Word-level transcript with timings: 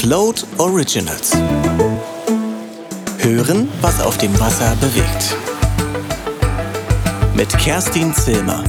Float 0.00 0.46
Originals. 0.56 1.36
Hören, 3.18 3.68
was 3.82 4.00
auf 4.00 4.16
dem 4.16 4.32
Wasser 4.40 4.74
bewegt. 4.76 5.36
Mit 7.36 7.50
Kerstin 7.58 8.14
Zilmer. 8.14 8.64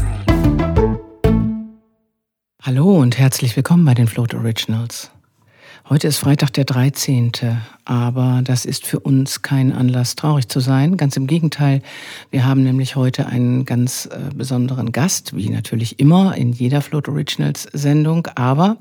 Hallo 2.61 2.97
und 2.97 3.17
herzlich 3.17 3.55
willkommen 3.55 3.85
bei 3.85 3.93
den 3.93 4.07
Float 4.07 4.33
Originals. 4.33 5.09
Heute 5.89 6.07
ist 6.07 6.19
Freitag 6.19 6.53
der 6.53 6.65
13. 6.65 7.31
Aber 7.85 8.41
das 8.43 8.65
ist 8.65 8.85
für 8.85 8.99
uns 8.99 9.41
kein 9.41 9.73
Anlass, 9.73 10.15
traurig 10.15 10.47
zu 10.47 10.59
sein. 10.59 10.97
Ganz 10.97 11.17
im 11.17 11.25
Gegenteil. 11.25 11.81
Wir 12.29 12.45
haben 12.45 12.63
nämlich 12.63 12.95
heute 12.95 13.25
einen 13.25 13.65
ganz 13.65 14.05
äh, 14.05 14.33
besonderen 14.33 14.91
Gast, 14.91 15.35
wie 15.35 15.49
natürlich 15.49 15.99
immer 15.99 16.37
in 16.37 16.53
jeder 16.53 16.81
Float 16.81 17.09
Originals 17.09 17.63
Sendung. 17.73 18.27
Aber 18.35 18.77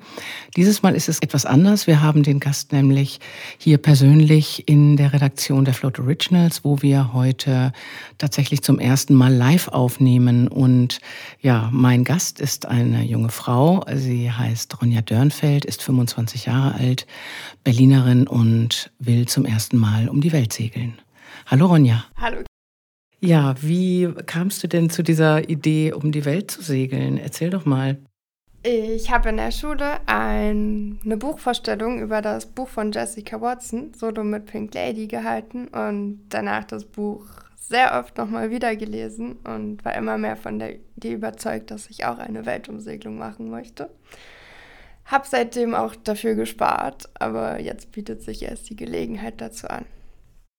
dieses 0.55 0.83
Mal 0.83 0.95
ist 0.95 1.09
es 1.09 1.19
etwas 1.21 1.47
anders. 1.47 1.87
Wir 1.87 2.03
haben 2.03 2.23
den 2.23 2.41
Gast 2.41 2.73
nämlich 2.73 3.21
hier 3.57 3.79
persönlich 3.79 4.69
in 4.69 4.99
der 4.99 5.15
Redaktion 5.15 5.65
der 5.65 5.75
Float 5.75 5.99
Originals, 5.99 6.63
wo 6.63 6.83
wir 6.83 7.15
heute 7.15 7.73
tatsächlich 8.19 8.63
zum 8.63 8.79
ersten 8.79 9.15
Mal 9.15 9.33
live 9.33 9.69
aufnehmen. 9.69 10.47
Und 10.47 11.01
ja, 11.41 11.71
mein 11.73 12.05
Gast 12.05 12.39
ist 12.39 12.67
eine 12.67 13.03
junge 13.03 13.31
Frau. 13.31 13.85
Sie 13.93 14.31
heißt 14.31 14.81
Ronja 14.83 15.01
Dörnfeld, 15.01 15.65
ist 15.65 15.83
25 15.83 16.45
Jahre 16.47 16.75
alt, 16.75 16.90
Berlinerin 17.65 18.27
und 18.27 18.91
will 18.99 19.27
zum 19.27 19.45
ersten 19.45 19.77
Mal 19.77 20.09
um 20.09 20.21
die 20.21 20.33
Welt 20.33 20.53
segeln. 20.53 21.01
Hallo 21.47 21.67
Ronja. 21.67 22.05
Hallo. 22.17 22.43
Ja, 23.21 23.55
wie 23.61 24.13
kamst 24.27 24.63
du 24.63 24.69
denn 24.69 24.89
zu 24.89 25.03
dieser 25.03 25.49
Idee, 25.49 25.93
um 25.93 26.11
die 26.11 26.25
Welt 26.25 26.51
zu 26.51 26.63
segeln? 26.63 27.19
Erzähl 27.19 27.51
doch 27.51 27.67
mal. 27.67 27.99
Ich 28.63 29.11
habe 29.11 29.31
in 29.31 29.39
der 29.39 29.53
Schule 29.53 30.01
ein, 30.07 31.01
eine 31.03 31.17
Buchvorstellung 31.17 32.01
über 32.01 32.21
das 32.21 32.45
Buch 32.45 32.69
von 32.69 32.93
Jessica 32.93 33.41
Watson, 33.41 33.93
Solo 33.95 34.23
mit 34.23 34.47
Pink 34.47 34.75
Lady, 34.75 35.07
gehalten 35.07 35.69
und 35.69 36.27
danach 36.29 36.65
das 36.65 36.85
Buch 36.85 37.25
sehr 37.57 37.99
oft 37.99 38.19
nochmal 38.19 38.51
wieder 38.51 38.77
gelesen 38.77 39.37
und 39.45 39.83
war 39.85 39.95
immer 39.95 40.19
mehr 40.19 40.37
von 40.37 40.59
der 40.59 40.75
Idee 40.97 41.15
überzeugt, 41.15 41.71
dass 41.71 41.89
ich 41.89 42.05
auch 42.05 42.19
eine 42.19 42.45
Weltumsegelung 42.45 43.17
machen 43.17 43.49
möchte. 43.49 43.91
Hab 45.11 45.27
seitdem 45.27 45.75
auch 45.75 45.97
dafür 45.97 46.37
gespart, 46.37 47.09
aber 47.15 47.61
jetzt 47.61 47.91
bietet 47.91 48.23
sich 48.23 48.43
erst 48.43 48.71
die 48.71 48.77
Gelegenheit 48.77 49.41
dazu 49.41 49.67
an. 49.67 49.85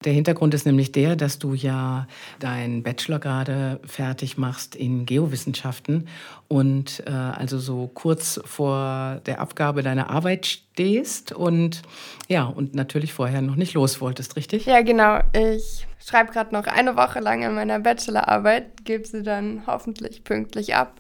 Der 0.03 0.13
Hintergrund 0.13 0.53
ist 0.55 0.65
nämlich 0.65 0.91
der, 0.91 1.15
dass 1.15 1.37
du 1.37 1.53
ja 1.53 2.07
deinen 2.39 2.81
Bachelor 2.81 3.19
gerade 3.19 3.79
fertig 3.85 4.37
machst 4.37 4.75
in 4.75 5.05
Geowissenschaften 5.05 6.07
und 6.47 7.03
äh, 7.05 7.11
also 7.11 7.59
so 7.59 7.87
kurz 7.93 8.41
vor 8.43 9.21
der 9.27 9.39
Abgabe 9.39 9.83
deiner 9.83 10.09
Arbeit 10.09 10.47
stehst 10.47 11.31
und 11.31 11.83
ja, 12.27 12.45
und 12.45 12.73
natürlich 12.73 13.13
vorher 13.13 13.43
noch 13.43 13.55
nicht 13.55 13.75
los 13.75 14.01
wolltest, 14.01 14.35
richtig? 14.35 14.65
Ja, 14.65 14.81
genau. 14.81 15.19
Ich 15.33 15.85
schreibe 16.03 16.31
gerade 16.31 16.53
noch 16.53 16.65
eine 16.65 16.97
Woche 16.97 17.19
lang 17.19 17.45
an 17.45 17.53
meiner 17.53 17.79
Bachelorarbeit, 17.79 18.83
gebe 18.83 19.05
sie 19.05 19.21
dann 19.21 19.67
hoffentlich 19.67 20.23
pünktlich 20.23 20.73
ab, 20.73 20.99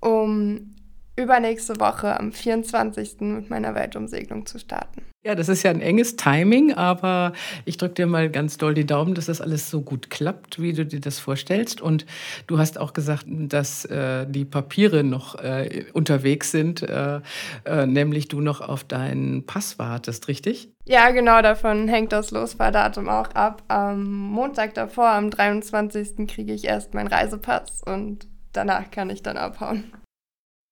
um 0.00 0.75
übernächste 1.16 1.80
Woche 1.80 2.18
am 2.18 2.32
24. 2.32 3.20
mit 3.20 3.50
meiner 3.50 3.74
Weltumsegelung 3.74 4.46
zu 4.46 4.58
starten. 4.58 5.02
Ja, 5.26 5.34
das 5.34 5.48
ist 5.48 5.64
ja 5.64 5.72
ein 5.72 5.80
enges 5.80 6.14
Timing, 6.14 6.74
aber 6.74 7.32
ich 7.64 7.78
drücke 7.78 7.94
dir 7.94 8.06
mal 8.06 8.30
ganz 8.30 8.58
doll 8.58 8.74
die 8.74 8.86
Daumen, 8.86 9.16
dass 9.16 9.26
das 9.26 9.40
alles 9.40 9.68
so 9.68 9.80
gut 9.80 10.08
klappt, 10.08 10.62
wie 10.62 10.72
du 10.72 10.86
dir 10.86 11.00
das 11.00 11.18
vorstellst. 11.18 11.80
Und 11.80 12.06
du 12.46 12.58
hast 12.58 12.78
auch 12.78 12.92
gesagt, 12.92 13.24
dass 13.26 13.84
äh, 13.86 14.24
die 14.28 14.44
Papiere 14.44 15.02
noch 15.02 15.34
äh, 15.42 15.86
unterwegs 15.94 16.52
sind, 16.52 16.82
äh, 16.82 17.20
äh 17.64 17.86
nämlich 17.86 18.28
du 18.28 18.40
noch 18.40 18.60
auf 18.60 18.84
deinen 18.84 19.44
Pass 19.46 19.80
wartest, 19.80 20.28
richtig? 20.28 20.68
Ja, 20.84 21.10
genau, 21.10 21.42
davon 21.42 21.88
hängt 21.88 22.12
das 22.12 22.30
Losfahrdatum 22.30 23.08
auch 23.08 23.30
ab. 23.30 23.64
Am 23.66 24.04
Montag 24.04 24.74
davor, 24.74 25.08
am 25.08 25.30
23. 25.30 26.28
kriege 26.28 26.52
ich 26.52 26.66
erst 26.66 26.94
meinen 26.94 27.08
Reisepass 27.08 27.82
und 27.84 28.28
danach 28.52 28.92
kann 28.92 29.10
ich 29.10 29.24
dann 29.24 29.38
abhauen. 29.38 29.92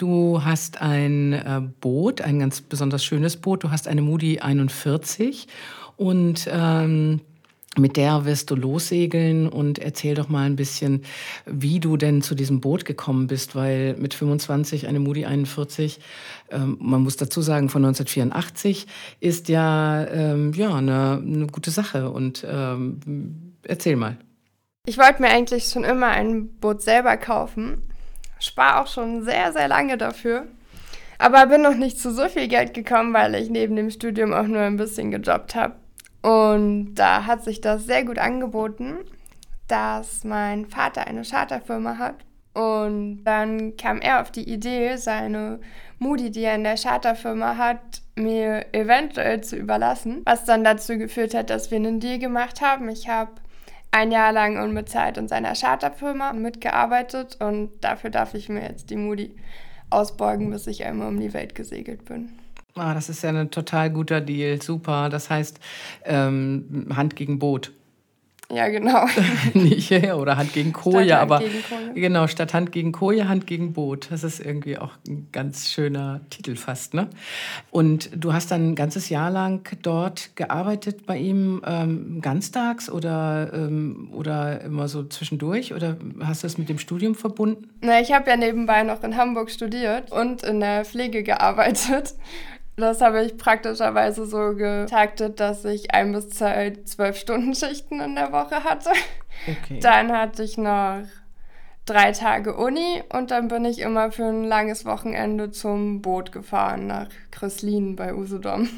Du 0.05 0.45
hast 0.45 0.83
ein 0.83 1.33
äh, 1.33 1.63
Boot, 1.81 2.21
ein 2.21 2.39
ganz 2.39 2.61
besonders 2.61 3.03
schönes 3.03 3.39
Boot. 3.39 3.65
Du 3.65 3.71
hast 3.71 3.89
eine 3.89 4.03
Moody 4.03 4.39
41 4.39 5.49
und 5.97 6.47
ähm, 6.53 7.23
mit 7.79 7.97
der 7.97 8.27
wirst 8.27 8.51
du 8.51 8.55
lossegeln. 8.55 9.49
Und 9.49 9.79
erzähl 9.79 10.15
doch 10.15 10.29
mal 10.29 10.45
ein 10.45 10.57
bisschen, 10.57 11.05
wie 11.47 11.81
du 11.81 11.97
denn 11.97 12.21
zu 12.21 12.35
diesem 12.35 12.61
Boot 12.61 12.85
gekommen 12.85 13.29
bist, 13.29 13.57
weil 13.57 13.97
mit 13.97 14.13
25 14.13 14.89
eine 14.89 15.01
Moody 15.01 15.25
41, 15.25 16.01
ähm, 16.51 16.77
man 16.83 17.03
muss 17.03 17.17
dazu 17.17 17.41
sagen 17.41 17.71
von 17.71 17.83
1984, 17.83 18.87
ist 19.21 19.49
ja, 19.49 20.07
ähm, 20.09 20.53
ja 20.53 20.75
eine, 20.75 21.23
eine, 21.25 21.47
gute 21.47 21.71
Sache. 21.71 22.11
Und 22.11 22.47
ähm, 22.47 23.55
erzähl 23.63 23.97
mal. 23.97 24.19
Ich 24.85 24.99
wollte 24.99 25.23
mir 25.23 25.31
eigentlich 25.31 25.65
schon 25.65 25.83
immer 25.83 26.09
ein 26.09 26.49
Boot 26.61 26.83
selber 26.83 27.17
kaufen 27.17 27.81
spare 28.45 28.83
auch 28.83 28.87
schon 28.87 29.23
sehr, 29.23 29.53
sehr 29.53 29.69
lange 29.69 29.97
dafür. 29.99 30.47
Aber 31.19 31.47
bin 31.47 31.63
noch 31.63 31.75
nicht 31.75 31.99
zu 31.99 32.13
so 32.13 32.29
viel 32.29 32.49
Geld 32.49 32.75
gekommen, 32.75 33.15
weil 33.15 33.35
ich 33.37 33.49
neben 33.49 33.77
dem 33.77 33.91
Studium 33.91 34.33
auch 34.33 34.47
nur 34.47 34.61
ein 34.61 34.77
bisschen 34.77 35.11
gejobbt 35.11 35.55
habe. 35.55 35.77
Und 36.23 36.95
da 36.95 37.27
hat 37.27 37.45
sich 37.45 37.61
das 37.61 37.85
sehr 37.85 38.05
gut 38.05 38.19
angeboten, 38.19 38.97
dass 39.69 40.25
mein 40.25 40.67
Vater 40.67 41.07
eine 41.07 41.23
Charterfirma 41.23 41.99
hat. 41.99 42.17
Und 42.55 43.25
dann 43.25 43.77
kam 43.77 44.01
er 44.01 44.21
auf 44.23 44.31
die 44.31 44.49
Idee, 44.49 44.97
seine 44.97 45.61
Moody, 45.99 46.31
die 46.31 46.43
er 46.43 46.55
in 46.55 46.65
der 46.65 46.77
Charterfirma 46.77 47.57
hat, 47.57 48.03
mir 48.17 48.67
eventuell 48.73 49.43
zu 49.43 49.57
überlassen. 49.57 50.23
Was 50.25 50.45
dann 50.45 50.65
dazu 50.65 50.97
geführt 50.97 51.35
hat, 51.35 51.51
dass 51.51 51.71
wir 51.71 51.77
einen 51.77 52.01
Deal 52.01 52.19
gemacht 52.19 52.61
haben. 52.61 52.89
Ich 52.89 53.09
habe 53.09 53.33
ein 53.95 54.11
Jahr 54.11 54.33
lang 54.33 54.61
unbezahlt 54.61 55.19
in 55.19 55.29
seiner 55.29 55.55
Charterfirma 55.55 56.33
mitgearbeitet 56.33 57.37
und 57.39 57.71
dafür 57.81 58.11
darf 58.11 58.35
ich 58.35 58.49
mir 58.49 58.63
jetzt 58.63 58.91
die 58.91 58.97
Moody 58.97 59.37
ausbeugen, 59.89 60.51
bis 60.51 60.67
ich 60.67 60.85
einmal 60.85 61.07
um 61.09 61.21
die 61.21 61.33
Welt 61.33 61.55
gesegelt 61.55 62.05
bin. 62.05 62.31
Ah, 62.75 62.93
das 62.93 63.09
ist 63.09 63.23
ja 63.23 63.31
ein 63.31 63.53
total 63.53 63.91
guter 63.91 64.21
Deal, 64.21 64.61
super. 64.61 65.09
Das 65.11 65.31
heißt 65.31 65.61
ähm, 66.05 66.89
Hand 66.93 67.15
gegen 67.15 67.39
Boot. 67.39 67.71
Ja, 68.51 68.69
genau. 68.69 69.07
Nicht, 69.55 69.91
oder 70.13 70.37
Hand 70.37 70.53
gegen 70.53 70.73
Koje, 70.73 71.19
aber 71.19 71.39
gegen 71.39 71.63
Koje. 71.69 72.01
genau, 72.01 72.27
statt 72.27 72.53
Hand 72.53 72.73
gegen 72.73 72.93
Koje, 72.93 73.27
Hand 73.27 73.47
gegen 73.47 73.73
Boot. 73.73 74.11
Das 74.11 74.23
ist 74.23 74.39
irgendwie 74.39 74.77
auch 74.77 74.93
ein 75.09 75.29
ganz 75.33 75.71
schöner 75.71 76.21
Titel 76.29 76.55
fast, 76.57 76.93
ne? 76.93 77.09
Und 77.71 78.11
du 78.15 78.33
hast 78.35 78.51
dann 78.51 78.71
ein 78.71 78.75
ganzes 78.75 79.09
Jahr 79.09 79.31
lang 79.31 79.67
dort 79.83 80.37
gearbeitet 80.37 81.07
bei 81.07 81.17
ihm, 81.17 81.63
ähm, 81.67 82.21
ganztags 82.21 82.91
oder, 82.91 83.51
ähm, 83.55 84.11
oder 84.13 84.61
immer 84.61 84.89
so 84.89 85.05
zwischendurch? 85.05 85.73
Oder 85.73 85.97
hast 86.21 86.43
du 86.43 86.47
das 86.47 86.59
mit 86.59 86.69
dem 86.69 86.79
Studium 86.79 87.15
verbunden? 87.15 87.69
Na, 87.81 88.01
ich 88.01 88.13
habe 88.13 88.29
ja 88.29 88.37
nebenbei 88.37 88.83
noch 88.83 89.03
in 89.03 89.17
Hamburg 89.17 89.51
studiert 89.51 90.13
und 90.13 90.43
in 90.43 90.61
der 90.61 90.85
Pflege 90.85 91.23
gearbeitet. 91.23 92.15
Das 92.77 93.01
habe 93.01 93.23
ich 93.23 93.37
praktischerweise 93.37 94.27
so 94.27 94.55
getaktet, 94.55 95.39
dass 95.39 95.65
ich 95.65 95.95
ein 95.95 96.13
bis 96.13 96.31
zwei 96.31 96.73
zwölf 96.85 97.17
Stunden 97.17 97.55
Schichten 97.55 98.01
in 98.01 98.17
der 98.17 98.33
Woche 98.33 98.65
hatte. 98.65 98.91
Okay. 99.47 99.79
Dann 99.81 100.13
hatte 100.13 100.43
ich 100.43 100.59
noch 100.59 101.03
drei 101.87 102.13
Tage 102.13 102.57
Uni 102.57 103.03
und 103.13 103.31
dann 103.31 103.49
bin 103.49 103.65
ich 103.65 103.81
immer 103.81 104.11
für 104.11 104.25
ein 104.25 104.45
langes 104.45 104.85
Wochenende 104.85 105.51
zum 105.51 106.03
Boot 106.03 106.33
gefahren 106.33 106.87
nach 106.87 107.09
Kröslin 107.31 107.95
bei 107.95 108.15
Usedom 108.15 108.69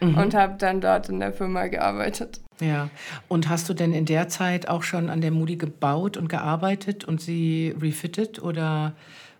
mhm. 0.00 0.16
und 0.16 0.34
habe 0.34 0.56
dann 0.58 0.80
dort 0.80 1.08
in 1.08 1.20
der 1.20 1.32
Firma 1.32 1.66
gearbeitet. 1.66 2.40
Ja, 2.60 2.88
und 3.28 3.48
hast 3.50 3.68
du 3.68 3.74
denn 3.74 3.92
in 3.92 4.06
der 4.06 4.28
Zeit 4.28 4.68
auch 4.68 4.82
schon 4.82 5.10
an 5.10 5.20
der 5.20 5.30
Moody 5.30 5.56
gebaut 5.56 6.16
und 6.16 6.28
gearbeitet 6.28 7.04
und 7.04 7.20
sie 7.20 7.74
refitted 7.78 8.42
oder 8.42 8.94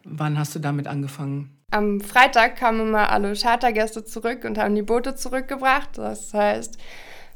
wann 0.05 0.39
hast 0.39 0.55
du 0.55 0.59
damit 0.59 0.87
angefangen? 0.87 1.56
Am 1.72 2.00
Freitag 2.00 2.56
kamen 2.56 2.88
immer 2.88 3.10
alle 3.10 3.34
Chartergäste 3.34 4.04
zurück 4.04 4.44
und 4.44 4.56
haben 4.56 4.77
die 4.77 4.82
Boote 4.82 5.16
zurückgebracht. 5.16 5.98
Das 5.98 6.33
heißt, 6.33 6.78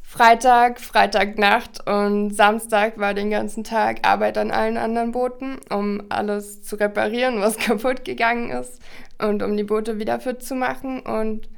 Freitag, 0.02 0.80
Freitagnacht 0.80 1.86
und 1.88 2.30
Samstag 2.30 2.96
war 2.98 3.12
den 3.12 3.30
ganzen 3.30 3.64
Tag 3.64 4.06
Arbeit 4.06 4.38
an 4.38 4.52
allen 4.52 4.76
anderen 4.76 5.10
Booten, 5.10 5.58
um 5.68 6.02
alles 6.10 6.62
zu 6.62 6.76
reparieren, 6.76 7.40
was 7.40 7.58
kaputt 7.58 8.04
gegangen 8.04 8.50
ist 8.50 8.80
und 9.18 9.42
um 9.42 9.56
die 9.56 9.64
Boote 9.64 9.98
wieder 9.98 10.20
fit 10.20 10.44
zu 10.44 10.54
machen. 10.54 11.00
Und 11.00 11.48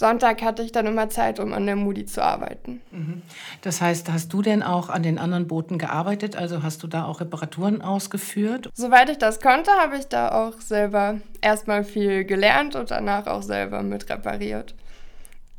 Sonntag 0.00 0.40
hatte 0.40 0.62
ich 0.62 0.72
dann 0.72 0.86
immer 0.86 1.10
Zeit, 1.10 1.38
um 1.40 1.52
an 1.52 1.66
der 1.66 1.76
Moody 1.76 2.06
zu 2.06 2.24
arbeiten. 2.24 2.80
Mhm. 2.90 3.20
Das 3.60 3.82
heißt, 3.82 4.10
hast 4.10 4.32
du 4.32 4.40
denn 4.40 4.62
auch 4.62 4.88
an 4.88 5.02
den 5.02 5.18
anderen 5.18 5.46
Booten 5.46 5.76
gearbeitet? 5.76 6.36
Also 6.36 6.62
hast 6.62 6.82
du 6.82 6.86
da 6.86 7.04
auch 7.04 7.20
Reparaturen 7.20 7.82
ausgeführt? 7.82 8.70
Soweit 8.72 9.10
ich 9.10 9.18
das 9.18 9.40
konnte, 9.40 9.70
habe 9.72 9.98
ich 9.98 10.06
da 10.06 10.30
auch 10.30 10.58
selber 10.58 11.20
erstmal 11.42 11.84
viel 11.84 12.24
gelernt 12.24 12.76
und 12.76 12.90
danach 12.90 13.26
auch 13.26 13.42
selber 13.42 13.82
mit 13.82 14.08
repariert. 14.08 14.74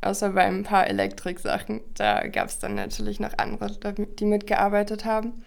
Außer 0.00 0.30
bei 0.30 0.42
ein 0.42 0.64
paar 0.64 0.88
Elektrik-Sachen. 0.88 1.80
Da 1.94 2.26
gab 2.26 2.48
es 2.48 2.58
dann 2.58 2.74
natürlich 2.74 3.20
noch 3.20 3.38
andere, 3.38 3.70
die 4.18 4.24
mitgearbeitet 4.24 5.04
haben. 5.04 5.44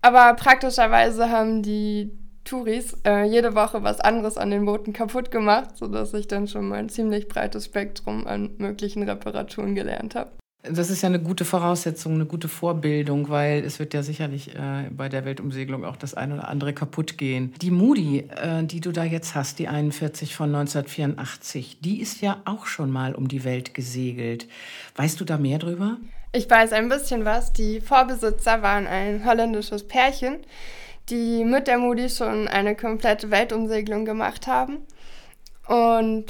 Aber 0.00 0.32
praktischerweise 0.36 1.28
haben 1.28 1.62
die 1.62 2.10
Touris 2.44 2.96
äh, 3.06 3.24
jede 3.24 3.54
Woche 3.54 3.82
was 3.82 4.00
anderes 4.00 4.36
an 4.36 4.50
den 4.50 4.64
Booten 4.64 4.92
kaputt 4.92 5.30
gemacht, 5.30 5.76
sodass 5.76 6.12
ich 6.14 6.28
dann 6.28 6.48
schon 6.48 6.68
mal 6.68 6.78
ein 6.78 6.88
ziemlich 6.88 7.28
breites 7.28 7.66
Spektrum 7.66 8.26
an 8.26 8.50
möglichen 8.58 9.02
Reparaturen 9.02 9.74
gelernt 9.74 10.14
habe. 10.14 10.30
Das 10.64 10.90
ist 10.90 11.02
ja 11.02 11.08
eine 11.08 11.20
gute 11.20 11.44
Voraussetzung, 11.44 12.14
eine 12.14 12.24
gute 12.24 12.46
Vorbildung, 12.46 13.28
weil 13.28 13.64
es 13.64 13.80
wird 13.80 13.94
ja 13.94 14.04
sicherlich 14.04 14.54
äh, 14.54 14.90
bei 14.90 15.08
der 15.08 15.24
Weltumsegelung 15.24 15.84
auch 15.84 15.96
das 15.96 16.14
eine 16.14 16.34
oder 16.34 16.48
andere 16.48 16.72
kaputt 16.72 17.18
gehen. 17.18 17.52
Die 17.60 17.72
Moody, 17.72 18.28
äh, 18.36 18.62
die 18.62 18.80
du 18.80 18.92
da 18.92 19.02
jetzt 19.02 19.34
hast, 19.34 19.58
die 19.58 19.66
41 19.66 20.36
von 20.36 20.54
1984, 20.54 21.80
die 21.80 22.00
ist 22.00 22.20
ja 22.20 22.42
auch 22.44 22.66
schon 22.66 22.92
mal 22.92 23.16
um 23.16 23.26
die 23.26 23.42
Welt 23.42 23.74
gesegelt. 23.74 24.46
Weißt 24.94 25.20
du 25.20 25.24
da 25.24 25.36
mehr 25.36 25.58
drüber? 25.58 25.96
Ich 26.30 26.48
weiß 26.48 26.72
ein 26.72 26.88
bisschen 26.88 27.24
was. 27.24 27.52
Die 27.52 27.80
Vorbesitzer 27.80 28.62
waren 28.62 28.86
ein 28.86 29.24
holländisches 29.26 29.86
Pärchen, 29.88 30.38
die 31.08 31.44
mit 31.44 31.66
der 31.66 31.78
Moody 31.78 32.08
schon 32.08 32.48
eine 32.48 32.76
komplette 32.76 33.30
Weltumsegelung 33.30 34.04
gemacht 34.04 34.46
haben. 34.46 34.78
Und 35.66 36.26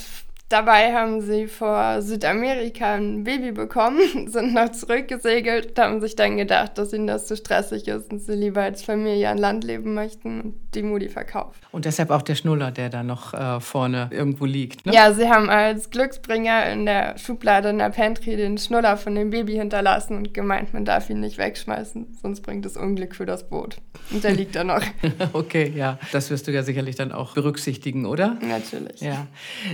Dabei 0.53 0.93
haben 0.93 1.23
sie 1.23 1.47
vor 1.47 2.03
Südamerika 2.03 2.97
ein 2.97 3.25
Baby 3.25 3.53
bekommen, 3.53 4.01
sind 4.29 4.53
noch 4.53 4.71
zurückgesegelt, 4.71 5.79
haben 5.79 6.03
sich 6.03 6.15
dann 6.15 6.37
gedacht, 6.37 6.77
dass 6.77 6.93
ihnen 6.93 7.07
das 7.07 7.27
zu 7.27 7.39
stressig 7.39 7.89
ist 7.89 8.13
und 8.13 8.19
sie 8.19 8.35
lieber 8.35 8.61
als 8.61 8.83
Familie 8.83 9.31
an 9.31 9.39
Land 9.39 9.65
leben 9.65 9.95
möchten 9.95 10.43
und 10.43 10.55
die 10.75 10.83
Moody 10.83 11.09
verkauft. 11.09 11.63
Und 11.71 11.87
deshalb 11.87 12.11
auch 12.11 12.21
der 12.21 12.35
Schnuller, 12.35 12.71
der 12.71 12.91
da 12.91 13.03
noch 13.03 13.33
äh, 13.33 13.61
vorne 13.61 14.11
irgendwo 14.11 14.45
liegt. 14.45 14.85
Ne? 14.85 14.93
Ja, 14.93 15.15
sie 15.15 15.27
haben 15.27 15.49
als 15.49 15.89
Glücksbringer 15.89 16.71
in 16.71 16.85
der 16.85 17.17
Schublade 17.17 17.71
in 17.71 17.79
der 17.79 17.89
Pantry 17.89 18.37
den 18.37 18.59
Schnuller 18.59 18.99
von 18.99 19.15
dem 19.15 19.31
Baby 19.31 19.55
hinterlassen 19.55 20.19
und 20.19 20.35
gemeint, 20.35 20.75
man 20.75 20.85
darf 20.85 21.09
ihn 21.09 21.21
nicht 21.21 21.39
wegschmeißen, 21.39 22.19
sonst 22.21 22.43
bringt 22.43 22.67
es 22.67 22.77
Unglück 22.77 23.15
für 23.15 23.25
das 23.25 23.49
Boot. 23.49 23.79
Und 24.11 24.23
der 24.23 24.33
liegt 24.33 24.55
da 24.55 24.65
noch. 24.65 24.83
okay, 25.33 25.73
ja. 25.75 25.99
Das 26.13 26.31
wirst 26.31 26.47
du 26.47 26.53
ja 26.53 26.63
sicherlich 26.63 26.97
dann 26.97 27.11
auch 27.11 27.33
berücksichtigen, 27.33 28.05
oder? 28.05 28.37
Natürlich. 28.47 29.01
Ja. 29.01 29.27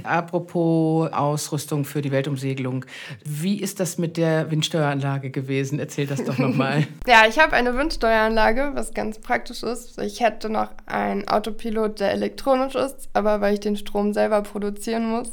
Apropos 0.05 0.68
Ausrüstung 1.11 1.85
für 1.85 2.03
die 2.03 2.11
Weltumsegelung. 2.11 2.85
Wie 3.25 3.61
ist 3.61 3.81
das 3.81 3.99
mit 3.99 4.17
der 4.17 4.51
Windsteueranlage 4.51 5.31
gewesen? 5.31 5.79
Erzähl 5.79 6.07
das 6.07 6.25
doch 6.25 6.39
nochmal. 6.39 6.87
ja, 7.07 7.23
ich 7.29 7.39
habe 7.39 7.53
eine 7.53 7.77
Windsteueranlage, 7.77 8.73
was 8.75 8.95
ganz 8.95 9.19
praktisch 9.19 9.63
ist. 9.63 9.99
Ich 10.01 10.21
hätte 10.21 10.51
noch 10.51 10.71
einen 10.87 11.27
Autopilot, 11.29 12.01
der 12.01 12.13
elektronisch 12.13 12.75
ist, 12.75 13.09
aber 13.13 13.41
weil 13.41 13.55
ich 13.55 13.61
den 13.61 13.77
Strom 13.77 14.13
selber 14.13 14.43
produzieren 14.43 15.09
muss, 15.09 15.33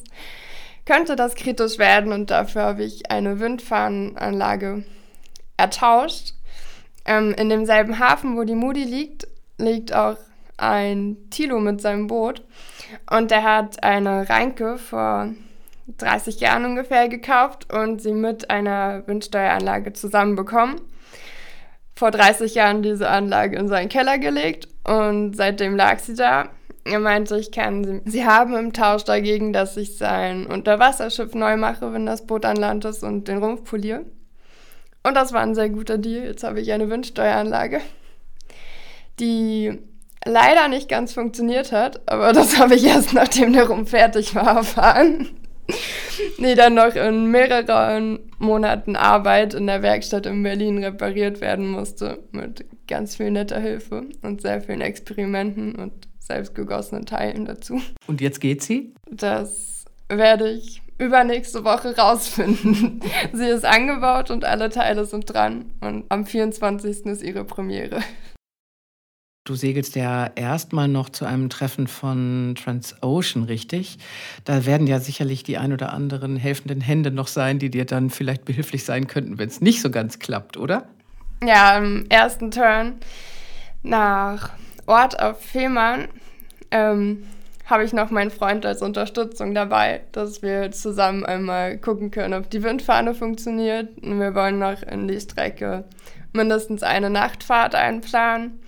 könnte 0.86 1.16
das 1.16 1.36
kritisch 1.36 1.78
werden 1.78 2.14
und 2.14 2.30
dafür 2.30 2.64
habe 2.64 2.84
ich 2.84 3.12
eine 3.12 3.40
Windfahnenanlage 3.40 4.84
ertauscht. 5.58 6.34
Ähm, 7.06 7.34
in 7.38 7.50
demselben 7.50 8.00
Hafen, 8.00 8.38
wo 8.38 8.44
die 8.44 8.56
Moody 8.56 8.84
liegt, 8.84 9.28
liegt 9.58 9.94
auch 9.94 10.18
ein 10.58 11.18
Tilo 11.30 11.60
mit 11.60 11.82
seinem 11.82 12.08
Boot. 12.08 12.44
Und 13.10 13.32
der 13.32 13.44
hat 13.44 13.84
eine 13.84 14.30
Reinke 14.30 14.78
vor 14.78 15.30
30 15.98 16.40
Jahren 16.40 16.66
ungefähr 16.66 17.08
gekauft 17.10 17.72
und 17.72 18.02
sie 18.02 18.14
mit 18.14 18.50
einer 18.50 19.04
Windsteueranlage 19.08 19.94
zusammenbekommen. 19.94 20.82
Vor 21.96 22.12
30 22.12 22.56
Jahren 22.56 22.82
diese 22.82 23.10
Anlage 23.10 23.58
in 23.58 23.68
seinen 23.68 23.90
Keller 23.90 24.18
gelegt 24.18 24.68
und 24.84 25.36
seitdem 25.36 25.76
lag 25.76 26.00
sie 26.00 26.16
da. 26.16 26.50
Er 26.84 27.00
meinte, 27.00 27.38
ich 27.38 27.52
kann 27.52 27.84
sie, 27.84 28.02
sie 28.06 28.26
haben 28.26 28.54
im 28.56 28.74
Tausch 28.74 29.06
dagegen, 29.06 29.54
dass 29.54 29.78
ich 29.78 29.98
sein 29.98 30.46
Unterwasserschiff 30.46 31.34
neu 31.34 31.58
mache, 31.58 31.94
wenn 31.94 32.06
das 32.06 32.28
Boot 32.28 32.46
an 32.46 32.58
Land 32.58 32.86
ist 32.86 33.04
und 33.04 33.28
den 33.28 33.38
Rumpf 33.38 33.64
poliere. 33.64 34.06
Und 35.04 35.16
das 35.16 35.34
war 35.34 35.42
ein 35.42 35.56
sehr 35.56 35.70
guter 35.70 35.98
Deal. 35.98 36.26
Jetzt 36.26 36.44
habe 36.44 36.60
ich 36.60 36.72
eine 36.72 36.90
Windsteueranlage, 36.90 37.80
die 39.20 39.80
leider 40.26 40.68
nicht 40.68 40.90
ganz 40.90 41.14
funktioniert 41.14 41.72
hat, 41.72 42.02
aber 42.10 42.34
das 42.34 42.58
habe 42.60 42.76
ich 42.76 42.86
erst 42.86 43.14
nachdem 43.14 43.54
der 43.54 43.68
Rum 43.68 43.88
fertig 43.88 44.36
war 44.36 44.58
erfahren. 44.58 45.30
nee, 46.38 46.56
dann 46.56 46.76
noch 46.76 46.96
in 46.96 47.32
mehreren 47.32 48.20
Monaten 48.38 48.96
Arbeit 48.96 49.54
in 49.54 49.68
der 49.68 49.82
Werkstatt 49.82 50.26
in 50.26 50.44
Berlin 50.44 50.84
repariert 50.84 51.42
werden 51.42 51.70
musste 51.70 52.20
mit 52.32 52.66
ganz 52.88 53.16
viel 53.16 53.32
netter 53.32 53.60
Hilfe 53.60 54.04
und 54.22 54.42
sehr 54.42 54.62
vielen 54.62 54.82
Experimenten 54.82 55.76
und 55.76 55.94
selbstgegossenen 56.20 57.06
Teilen 57.06 57.46
dazu. 57.46 57.82
Und 58.08 58.22
jetzt 58.22 58.42
geht 58.42 58.64
sie? 58.64 58.94
Das 59.10 59.86
werde 60.08 60.52
ich 60.52 60.82
übernächste 60.98 61.64
Woche 61.64 61.96
rausfinden. 61.96 63.02
sie 63.34 63.48
ist 63.48 63.66
angebaut 63.66 64.32
und 64.32 64.46
alle 64.46 64.70
Teile 64.70 65.06
sind 65.06 65.26
dran 65.26 65.72
und 65.82 66.06
am 66.10 66.26
24. 66.26 67.06
ist 67.06 67.24
ihre 67.24 67.44
Premiere. 67.44 68.02
Du 69.46 69.54
segelst 69.54 69.96
ja 69.96 70.32
erstmal 70.34 70.88
noch 70.88 71.08
zu 71.08 71.24
einem 71.24 71.52
Treffen 71.52 71.86
von 71.86 72.56
Transocean, 72.56 73.44
richtig? 73.44 74.00
Da 74.44 74.66
werden 74.66 74.88
ja 74.88 75.00
sicherlich 75.00 75.44
die 75.44 75.60
ein 75.60 75.72
oder 75.72 75.94
anderen 75.94 76.36
helfenden 76.36 76.82
Hände 76.82 77.12
noch 77.12 77.28
sein, 77.28 77.60
die 77.60 77.70
dir 77.70 77.86
dann 77.86 78.10
vielleicht 78.10 78.44
behilflich 78.46 78.86
sein 78.86 79.06
könnten, 79.06 79.38
wenn 79.38 79.48
es 79.48 79.62
nicht 79.62 79.84
so 79.84 79.92
ganz 79.92 80.18
klappt, 80.18 80.58
oder? 80.58 80.88
Ja, 81.46 81.78
im 81.78 82.08
ersten 82.10 82.50
Turn 82.50 82.96
nach 83.84 84.50
Ort 84.88 85.20
auf 85.20 85.40
Fehmarn 85.42 86.08
ähm, 86.72 87.28
habe 87.68 87.84
ich 87.84 87.94
noch 87.94 88.10
meinen 88.10 88.32
Freund 88.32 88.66
als 88.66 88.82
Unterstützung 88.82 89.54
dabei, 89.54 90.02
dass 90.12 90.42
wir 90.42 90.72
zusammen 90.72 91.24
einmal 91.24 91.78
gucken 91.78 92.10
können, 92.10 92.34
ob 92.34 92.50
die 92.50 92.64
Windfahne 92.64 93.14
funktioniert. 93.14 93.96
Und 94.02 94.20
wir 94.20 94.34
wollen 94.34 94.58
noch 94.58 94.82
in 94.82 95.08
die 95.08 95.22
Strecke 95.22 95.84
mindestens 96.34 96.82
eine 96.82 97.12
Nachtfahrt 97.12 97.76
einplanen 97.76 98.60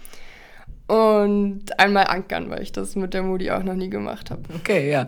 und 0.88 1.78
einmal 1.78 2.06
ankern, 2.08 2.50
weil 2.50 2.62
ich 2.62 2.72
das 2.72 2.96
mit 2.96 3.14
der 3.14 3.22
Moody 3.22 3.52
auch 3.52 3.64
noch 3.64 3.74
nie 3.74 3.90
gemacht 3.90 4.32
habe. 4.32 4.44
Okay, 4.56 4.90
ja. 4.90 5.08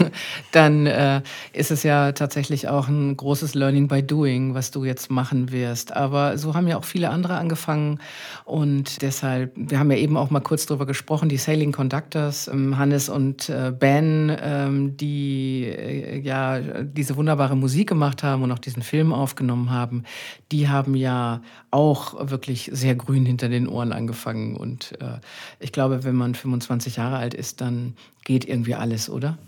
Dann 0.52 0.86
äh, 0.86 1.20
ist 1.52 1.70
es 1.70 1.82
ja 1.82 2.12
tatsächlich 2.12 2.68
auch 2.68 2.88
ein 2.88 3.14
großes 3.14 3.54
Learning 3.54 3.88
by 3.88 4.02
Doing, 4.02 4.54
was 4.54 4.70
du 4.70 4.84
jetzt 4.84 5.10
machen 5.10 5.52
wirst. 5.52 5.94
Aber 5.94 6.38
so 6.38 6.54
haben 6.54 6.66
ja 6.66 6.78
auch 6.78 6.84
viele 6.84 7.10
andere 7.10 7.36
angefangen 7.36 8.00
und 8.46 9.02
deshalb, 9.02 9.52
wir 9.54 9.78
haben 9.78 9.90
ja 9.90 9.98
eben 9.98 10.16
auch 10.16 10.30
mal 10.30 10.40
kurz 10.40 10.64
drüber 10.64 10.86
gesprochen, 10.86 11.28
die 11.28 11.36
Sailing 11.36 11.72
Conductors, 11.72 12.48
ähm, 12.48 12.78
Hannes 12.78 13.10
und 13.10 13.50
äh, 13.50 13.70
Ben, 13.78 14.34
ähm, 14.42 14.96
die 14.96 15.64
äh, 15.64 16.20
ja 16.20 16.58
diese 16.82 17.16
wunderbare 17.16 17.54
Musik 17.54 17.90
gemacht 17.90 18.22
haben 18.22 18.42
und 18.42 18.52
auch 18.52 18.58
diesen 18.58 18.82
Film 18.82 19.12
aufgenommen 19.12 19.70
haben, 19.70 20.04
die 20.52 20.68
haben 20.68 20.94
ja 20.94 21.42
auch 21.70 22.30
wirklich 22.30 22.70
sehr 22.72 22.94
grün 22.94 23.26
hinter 23.26 23.50
den 23.50 23.68
Ohren 23.68 23.92
angefangen 23.92 24.56
und 24.56 24.98
äh, 25.02 25.17
ich 25.60 25.72
glaube, 25.72 26.04
wenn 26.04 26.16
man 26.16 26.34
25 26.34 26.96
Jahre 26.96 27.16
alt 27.16 27.34
ist, 27.34 27.60
dann 27.60 27.94
geht 28.24 28.46
irgendwie 28.46 28.74
alles, 28.74 29.10
oder? 29.10 29.38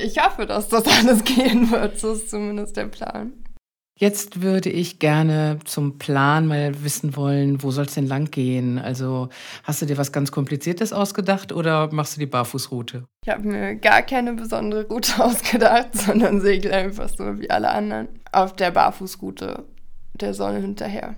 Ich 0.00 0.18
hoffe, 0.18 0.46
dass 0.46 0.68
das 0.68 0.84
alles 0.86 1.24
gehen 1.24 1.70
wird. 1.70 1.98
So 1.98 2.12
ist 2.12 2.30
zumindest 2.30 2.76
der 2.76 2.86
Plan. 2.86 3.32
Jetzt 3.98 4.42
würde 4.42 4.68
ich 4.68 4.98
gerne 4.98 5.58
zum 5.64 5.98
Plan 5.98 6.46
mal 6.46 6.82
wissen 6.82 7.14
wollen, 7.14 7.62
wo 7.62 7.70
soll 7.70 7.84
es 7.84 7.94
denn 7.94 8.06
lang 8.06 8.30
gehen? 8.30 8.78
Also 8.78 9.28
hast 9.62 9.80
du 9.80 9.86
dir 9.86 9.96
was 9.96 10.10
ganz 10.10 10.32
Kompliziertes 10.32 10.92
ausgedacht 10.92 11.52
oder 11.52 11.92
machst 11.92 12.16
du 12.16 12.20
die 12.20 12.26
Barfußroute? 12.26 13.04
Ich 13.24 13.32
habe 13.32 13.46
mir 13.46 13.76
gar 13.76 14.02
keine 14.02 14.32
besondere 14.32 14.88
Route 14.88 15.12
ausgedacht, 15.24 15.94
sondern 15.96 16.40
segel 16.40 16.72
einfach 16.72 17.08
so 17.10 17.38
wie 17.38 17.50
alle 17.50 17.70
anderen 17.70 18.08
auf 18.32 18.56
der 18.56 18.72
Barfußroute 18.72 19.64
der 20.14 20.34
Sonne 20.34 20.60
hinterher. 20.60 21.14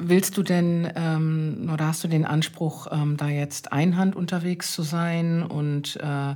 Willst 0.00 0.36
du 0.36 0.44
denn 0.44 0.90
ähm, 0.94 1.70
oder 1.72 1.88
hast 1.88 2.04
du 2.04 2.08
den 2.08 2.24
Anspruch, 2.24 2.86
ähm, 2.92 3.16
da 3.16 3.28
jetzt 3.28 3.72
einhand 3.72 4.14
unterwegs 4.14 4.72
zu 4.72 4.82
sein? 4.82 5.42
Und 5.42 5.96
äh, 5.96 6.34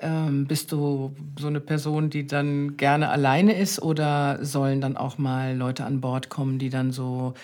ähm, 0.00 0.46
bist 0.46 0.72
du 0.72 1.14
so 1.38 1.46
eine 1.46 1.60
Person, 1.60 2.10
die 2.10 2.26
dann 2.26 2.76
gerne 2.76 3.08
alleine 3.08 3.56
ist 3.56 3.80
oder 3.80 4.44
sollen 4.44 4.80
dann 4.80 4.96
auch 4.96 5.18
mal 5.18 5.56
Leute 5.56 5.84
an 5.84 6.00
Bord 6.00 6.30
kommen, 6.30 6.58
die 6.58 6.68
dann 6.68 6.90
so 6.90 7.34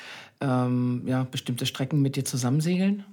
ähm, 0.40 1.02
ja, 1.06 1.28
bestimmte 1.30 1.64
Strecken 1.64 2.02
mit 2.02 2.16
dir 2.16 2.24
zusammensegeln? 2.24 3.04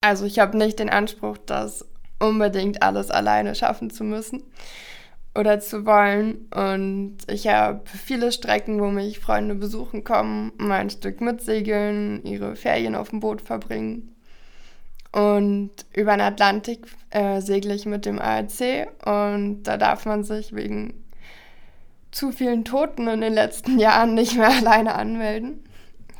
Also 0.00 0.26
ich 0.26 0.38
habe 0.38 0.56
nicht 0.56 0.78
den 0.78 0.90
Anspruch, 0.90 1.38
das 1.44 1.84
unbedingt 2.20 2.82
alles 2.82 3.10
alleine 3.10 3.56
schaffen 3.56 3.90
zu 3.90 4.04
müssen 4.04 4.44
oder 5.38 5.60
zu 5.60 5.86
wollen. 5.86 6.46
Und 6.54 7.18
ich 7.28 7.48
habe 7.48 7.82
viele 7.86 8.32
Strecken, 8.32 8.80
wo 8.80 8.86
mich 8.86 9.18
Freunde 9.18 9.54
besuchen 9.54 10.04
kommen, 10.04 10.52
mal 10.56 10.80
ein 10.80 10.90
Stück 10.90 11.20
mitsegeln, 11.20 12.24
ihre 12.24 12.56
Ferien 12.56 12.94
auf 12.94 13.10
dem 13.10 13.20
Boot 13.20 13.40
verbringen. 13.40 14.14
Und 15.12 15.70
über 15.94 16.12
den 16.12 16.20
Atlantik 16.20 16.86
äh, 17.10 17.40
segle 17.40 17.74
ich 17.74 17.86
mit 17.86 18.04
dem 18.04 18.18
ARC 18.18 18.88
und 19.06 19.62
da 19.62 19.78
darf 19.78 20.04
man 20.04 20.24
sich 20.24 20.54
wegen 20.54 20.92
zu 22.10 22.32
vielen 22.32 22.64
Toten 22.64 23.08
in 23.08 23.20
den 23.20 23.32
letzten 23.32 23.78
Jahren 23.78 24.14
nicht 24.14 24.36
mehr 24.36 24.50
alleine 24.50 24.94
anmelden. 24.94 25.64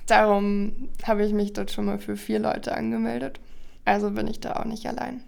Darum 0.06 0.88
habe 1.04 1.26
ich 1.26 1.32
mich 1.32 1.52
dort 1.52 1.72
schon 1.72 1.86
mal 1.86 1.98
für 1.98 2.16
vier 2.16 2.38
Leute 2.38 2.74
angemeldet. 2.74 3.40
Also 3.84 4.10
bin 4.10 4.28
ich 4.28 4.40
da 4.40 4.54
auch 4.54 4.64
nicht 4.64 4.86
allein. 4.86 5.22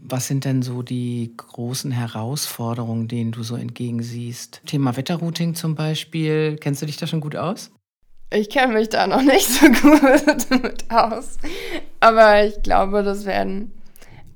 Was 0.00 0.28
sind 0.28 0.44
denn 0.44 0.62
so 0.62 0.82
die 0.82 1.34
großen 1.36 1.90
Herausforderungen, 1.90 3.08
denen 3.08 3.32
du 3.32 3.42
so 3.42 3.56
entgegensiehst? 3.56 4.62
Thema 4.64 4.96
Wetterrouting 4.96 5.54
zum 5.54 5.74
Beispiel. 5.74 6.56
Kennst 6.60 6.82
du 6.82 6.86
dich 6.86 6.96
da 6.96 7.06
schon 7.06 7.20
gut 7.20 7.36
aus? 7.36 7.72
Ich 8.32 8.50
kenne 8.50 8.74
mich 8.74 8.90
da 8.90 9.06
noch 9.06 9.22
nicht 9.22 9.48
so 9.48 9.66
gut 9.66 10.50
mit 10.62 10.90
aus. 10.90 11.38
Aber 12.00 12.44
ich 12.44 12.62
glaube, 12.62 13.02
das 13.02 13.24
werden 13.24 13.72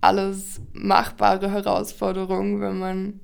alles 0.00 0.60
machbare 0.72 1.50
Herausforderungen, 1.50 2.60
wenn 2.60 2.78
man 2.78 3.20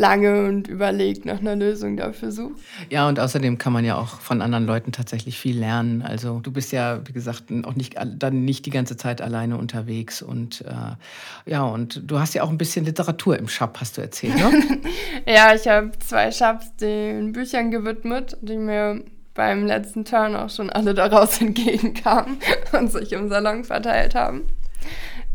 lange 0.00 0.46
und 0.48 0.66
überlegt 0.66 1.26
nach 1.26 1.40
einer 1.40 1.54
Lösung 1.54 1.98
dafür 1.98 2.32
sucht. 2.32 2.54
Ja, 2.88 3.06
und 3.06 3.20
außerdem 3.20 3.58
kann 3.58 3.72
man 3.74 3.84
ja 3.84 3.96
auch 3.96 4.20
von 4.20 4.40
anderen 4.40 4.64
Leuten 4.64 4.92
tatsächlich 4.92 5.38
viel 5.38 5.58
lernen. 5.58 6.00
Also 6.00 6.40
du 6.40 6.50
bist 6.50 6.72
ja, 6.72 7.06
wie 7.06 7.12
gesagt, 7.12 7.44
auch 7.64 7.74
nicht 7.74 7.96
dann 8.16 8.44
nicht 8.44 8.64
die 8.64 8.70
ganze 8.70 8.96
Zeit 8.96 9.20
alleine 9.20 9.58
unterwegs 9.58 10.22
und 10.22 10.62
äh, 10.62 11.50
ja, 11.50 11.62
und 11.62 12.02
du 12.10 12.18
hast 12.18 12.34
ja 12.34 12.42
auch 12.42 12.48
ein 12.48 12.56
bisschen 12.56 12.86
Literatur 12.86 13.38
im 13.38 13.46
Shop, 13.46 13.76
hast 13.78 13.98
du 13.98 14.00
erzählt, 14.00 14.36
ne? 14.36 14.80
ja, 15.26 15.54
ich 15.54 15.68
habe 15.68 15.90
zwei 15.98 16.32
Shops 16.32 16.74
den 16.76 17.32
Büchern 17.32 17.70
gewidmet, 17.70 18.38
die 18.40 18.56
mir 18.56 19.04
beim 19.34 19.66
letzten 19.66 20.06
Turn 20.06 20.34
auch 20.34 20.50
schon 20.50 20.70
alle 20.70 20.94
daraus 20.94 21.40
entgegenkamen 21.42 22.38
und 22.72 22.90
sich 22.90 23.12
im 23.12 23.28
Salon 23.28 23.64
verteilt 23.64 24.14
haben. 24.14 24.44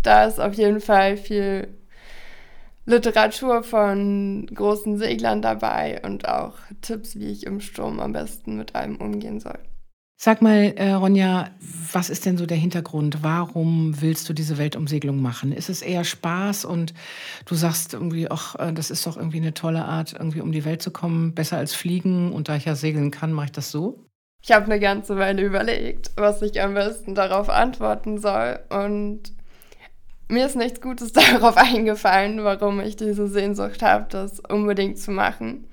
Da 0.01 0.25
ist 0.25 0.39
auf 0.39 0.53
jeden 0.55 0.81
Fall 0.81 1.17
viel 1.17 1.67
Literatur 2.85 3.63
von 3.63 4.45
großen 4.53 4.97
Seglern 4.97 5.41
dabei 5.41 6.01
und 6.05 6.27
auch 6.27 6.53
Tipps, 6.81 7.15
wie 7.15 7.31
ich 7.31 7.45
im 7.45 7.59
Sturm 7.59 7.99
am 7.99 8.13
besten 8.13 8.57
mit 8.57 8.75
allem 8.75 8.97
umgehen 8.97 9.39
soll. 9.39 9.59
Sag 10.17 10.41
mal, 10.41 10.73
äh, 10.77 10.93
Ronja, 10.93 11.49
was 11.91 12.09
ist 12.09 12.25
denn 12.25 12.37
so 12.37 12.45
der 12.45 12.55
Hintergrund? 12.55 13.21
Warum 13.21 14.01
willst 14.01 14.29
du 14.29 14.33
diese 14.33 14.57
Weltumsegelung 14.57 15.21
machen? 15.21 15.51
Ist 15.51 15.69
es 15.69 15.81
eher 15.81 16.05
Spaß 16.05 16.63
und 16.63 16.93
du 17.45 17.55
sagst 17.55 17.93
irgendwie, 17.93 18.31
ach, 18.31 18.55
äh, 18.55 18.71
das 18.71 18.91
ist 18.91 19.05
doch 19.05 19.17
irgendwie 19.17 19.37
eine 19.37 19.53
tolle 19.53 19.83
Art, 19.83 20.13
irgendwie 20.13 20.39
um 20.39 20.53
die 20.53 20.63
Welt 20.63 20.81
zu 20.81 20.91
kommen, 20.91 21.33
besser 21.33 21.57
als 21.57 21.73
fliegen 21.73 22.31
und 22.31 22.47
da 22.47 22.55
ich 22.55 22.63
ja 22.63 22.75
segeln 22.75 23.11
kann, 23.11 23.33
mache 23.33 23.47
ich 23.47 23.51
das 23.51 23.71
so? 23.71 24.05
Ich 24.41 24.51
habe 24.51 24.65
eine 24.65 24.79
ganze 24.79 25.17
Weile 25.17 25.41
überlegt, 25.41 26.11
was 26.15 26.41
ich 26.41 26.61
am 26.61 26.75
besten 26.75 27.13
darauf 27.13 27.49
antworten 27.49 28.19
soll 28.19 28.59
und 28.69 29.33
mir 30.27 30.45
ist 30.45 30.55
nichts 30.55 30.81
Gutes 30.81 31.11
darauf 31.13 31.57
eingefallen, 31.57 32.43
warum 32.43 32.79
ich 32.79 32.95
diese 32.95 33.27
Sehnsucht 33.27 33.81
habe, 33.81 34.05
das 34.09 34.39
unbedingt 34.39 34.97
zu 34.97 35.11
machen. 35.11 35.67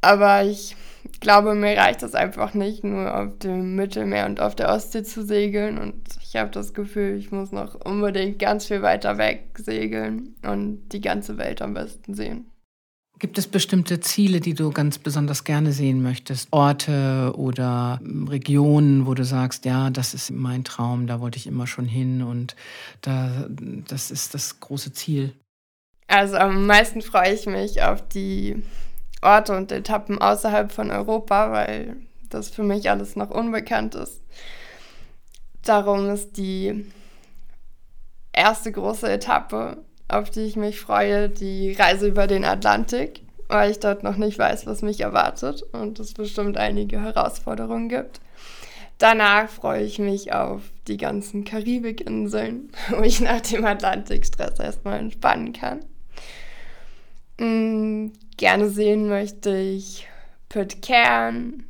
Aber 0.00 0.44
ich 0.44 0.76
glaube, 1.20 1.54
mir 1.54 1.76
reicht 1.76 2.02
es 2.02 2.14
einfach 2.14 2.54
nicht, 2.54 2.84
nur 2.84 3.16
auf 3.16 3.38
dem 3.38 3.74
Mittelmeer 3.74 4.26
und 4.26 4.40
auf 4.40 4.54
der 4.54 4.70
Ostsee 4.70 5.02
zu 5.02 5.24
segeln. 5.24 5.78
Und 5.78 6.08
ich 6.22 6.36
habe 6.36 6.50
das 6.50 6.74
Gefühl, 6.74 7.16
ich 7.16 7.32
muss 7.32 7.52
noch 7.52 7.74
unbedingt 7.74 8.38
ganz 8.38 8.66
viel 8.66 8.82
weiter 8.82 9.18
weg 9.18 9.56
segeln 9.56 10.36
und 10.42 10.88
die 10.90 11.00
ganze 11.00 11.38
Welt 11.38 11.62
am 11.62 11.74
besten 11.74 12.14
sehen. 12.14 12.50
Gibt 13.18 13.36
es 13.36 13.48
bestimmte 13.48 13.98
Ziele, 13.98 14.38
die 14.40 14.54
du 14.54 14.70
ganz 14.70 14.98
besonders 14.98 15.42
gerne 15.42 15.72
sehen 15.72 16.02
möchtest? 16.02 16.48
Orte 16.52 17.32
oder 17.36 18.00
Regionen, 18.28 19.06
wo 19.06 19.14
du 19.14 19.24
sagst, 19.24 19.64
ja, 19.64 19.90
das 19.90 20.14
ist 20.14 20.30
mein 20.30 20.62
Traum, 20.62 21.08
da 21.08 21.20
wollte 21.20 21.36
ich 21.36 21.48
immer 21.48 21.66
schon 21.66 21.86
hin 21.86 22.22
und 22.22 22.54
da, 23.00 23.46
das 23.48 24.12
ist 24.12 24.34
das 24.34 24.60
große 24.60 24.92
Ziel? 24.92 25.32
Also 26.06 26.36
am 26.36 26.66
meisten 26.66 27.02
freue 27.02 27.34
ich 27.34 27.46
mich 27.46 27.82
auf 27.82 28.06
die 28.08 28.62
Orte 29.20 29.56
und 29.56 29.72
Etappen 29.72 30.18
außerhalb 30.18 30.70
von 30.70 30.90
Europa, 30.90 31.50
weil 31.50 31.96
das 32.28 32.50
für 32.50 32.62
mich 32.62 32.88
alles 32.88 33.16
noch 33.16 33.30
unbekannt 33.30 33.96
ist. 33.96 34.22
Darum 35.62 36.08
ist 36.08 36.36
die 36.36 36.86
erste 38.32 38.70
große 38.70 39.10
Etappe 39.10 39.84
auf 40.08 40.30
die 40.30 40.40
ich 40.40 40.56
mich 40.56 40.80
freue, 40.80 41.28
die 41.28 41.72
Reise 41.72 42.08
über 42.08 42.26
den 42.26 42.44
Atlantik, 42.44 43.20
weil 43.48 43.70
ich 43.70 43.78
dort 43.78 44.02
noch 44.02 44.16
nicht 44.16 44.38
weiß, 44.38 44.66
was 44.66 44.82
mich 44.82 45.00
erwartet 45.00 45.62
und 45.72 46.00
es 46.00 46.14
bestimmt 46.14 46.56
einige 46.56 47.00
Herausforderungen 47.00 47.88
gibt. 47.88 48.20
Danach 48.98 49.48
freue 49.48 49.84
ich 49.84 49.98
mich 49.98 50.32
auf 50.32 50.62
die 50.88 50.96
ganzen 50.96 51.44
Karibikinseln, 51.44 52.70
wo 52.90 53.02
ich 53.02 53.20
nach 53.20 53.40
dem 53.42 53.64
Atlantikstress 53.64 54.58
erstmal 54.58 54.98
entspannen 54.98 55.52
kann. 55.52 55.80
Mhm, 57.38 58.12
gerne 58.36 58.68
sehen 58.68 59.08
möchte 59.08 59.56
ich 59.56 60.08
Pitcairn 60.48 61.64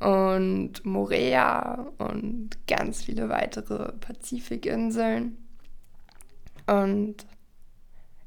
und 0.00 0.84
Morea 0.84 1.86
und 1.98 2.50
ganz 2.66 3.04
viele 3.04 3.28
weitere 3.28 3.92
Pazifikinseln. 3.92 5.38
Und 6.66 7.24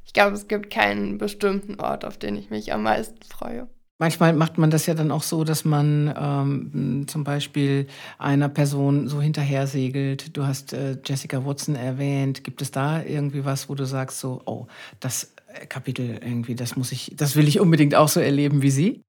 ich 0.06 0.14
glaube, 0.14 0.36
es 0.36 0.48
gibt 0.48 0.70
keinen 0.70 1.18
bestimmten 1.18 1.80
Ort, 1.80 2.06
auf 2.06 2.18
den 2.18 2.36
ich 2.36 2.50
mich 2.50 2.74
am 2.74 2.84
meisten 2.84 3.22
freue. 3.24 3.68
Manchmal 4.00 4.34
macht 4.34 4.58
man 4.58 4.70
das 4.70 4.86
ja 4.86 4.96
dann 4.96 5.12
auch 5.12 5.24
so, 5.24 5.44
dass 5.44 5.66
man 5.66 6.14
ähm, 6.20 7.06
zum 7.08 7.24
Beispiel 7.24 7.88
einer 8.18 8.50
Person 8.50 9.08
so 9.08 9.22
hinterher 9.22 9.68
segelt. 9.68 10.36
Du 10.36 10.46
hast 10.46 10.74
äh, 10.74 10.98
Jessica 11.06 11.46
Watson 11.46 11.76
erwähnt. 11.76 12.44
Gibt 12.44 12.62
es 12.62 12.72
da 12.72 13.02
irgendwie 13.02 13.46
was, 13.46 13.70
wo 13.70 13.76
du 13.76 13.86
sagst 13.86 14.20
so, 14.20 14.42
oh, 14.46 14.68
das 15.00 15.34
Kapitel 15.70 16.20
irgendwie, 16.22 16.56
das 16.56 16.76
muss 16.76 16.92
ich, 16.92 17.14
das 17.16 17.36
will 17.36 17.48
ich 17.48 17.60
unbedingt 17.60 17.96
auch 17.96 18.10
so 18.10 18.20
erleben 18.20 18.62
wie 18.62 18.72
sie? 18.72 19.02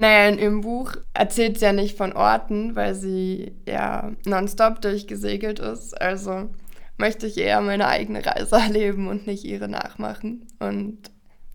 Naja, 0.00 0.28
in 0.28 0.38
ihrem 0.38 0.60
Buch 0.62 0.96
erzählt 1.12 1.58
sie 1.58 1.66
ja 1.66 1.72
nicht 1.72 1.96
von 1.96 2.12
Orten, 2.12 2.74
weil 2.74 2.96
sie 2.96 3.52
ja 3.68 4.12
nonstop 4.24 4.80
durchgesegelt 4.80 5.60
ist. 5.60 6.00
Also 6.00 6.50
möchte 6.96 7.26
ich 7.26 7.38
eher 7.38 7.60
meine 7.60 7.88
eigene 7.88 8.24
Reise 8.24 8.56
erleben 8.60 9.08
und 9.08 9.26
nicht 9.26 9.44
ihre 9.44 9.68
nachmachen. 9.68 10.46
Und 10.58 11.10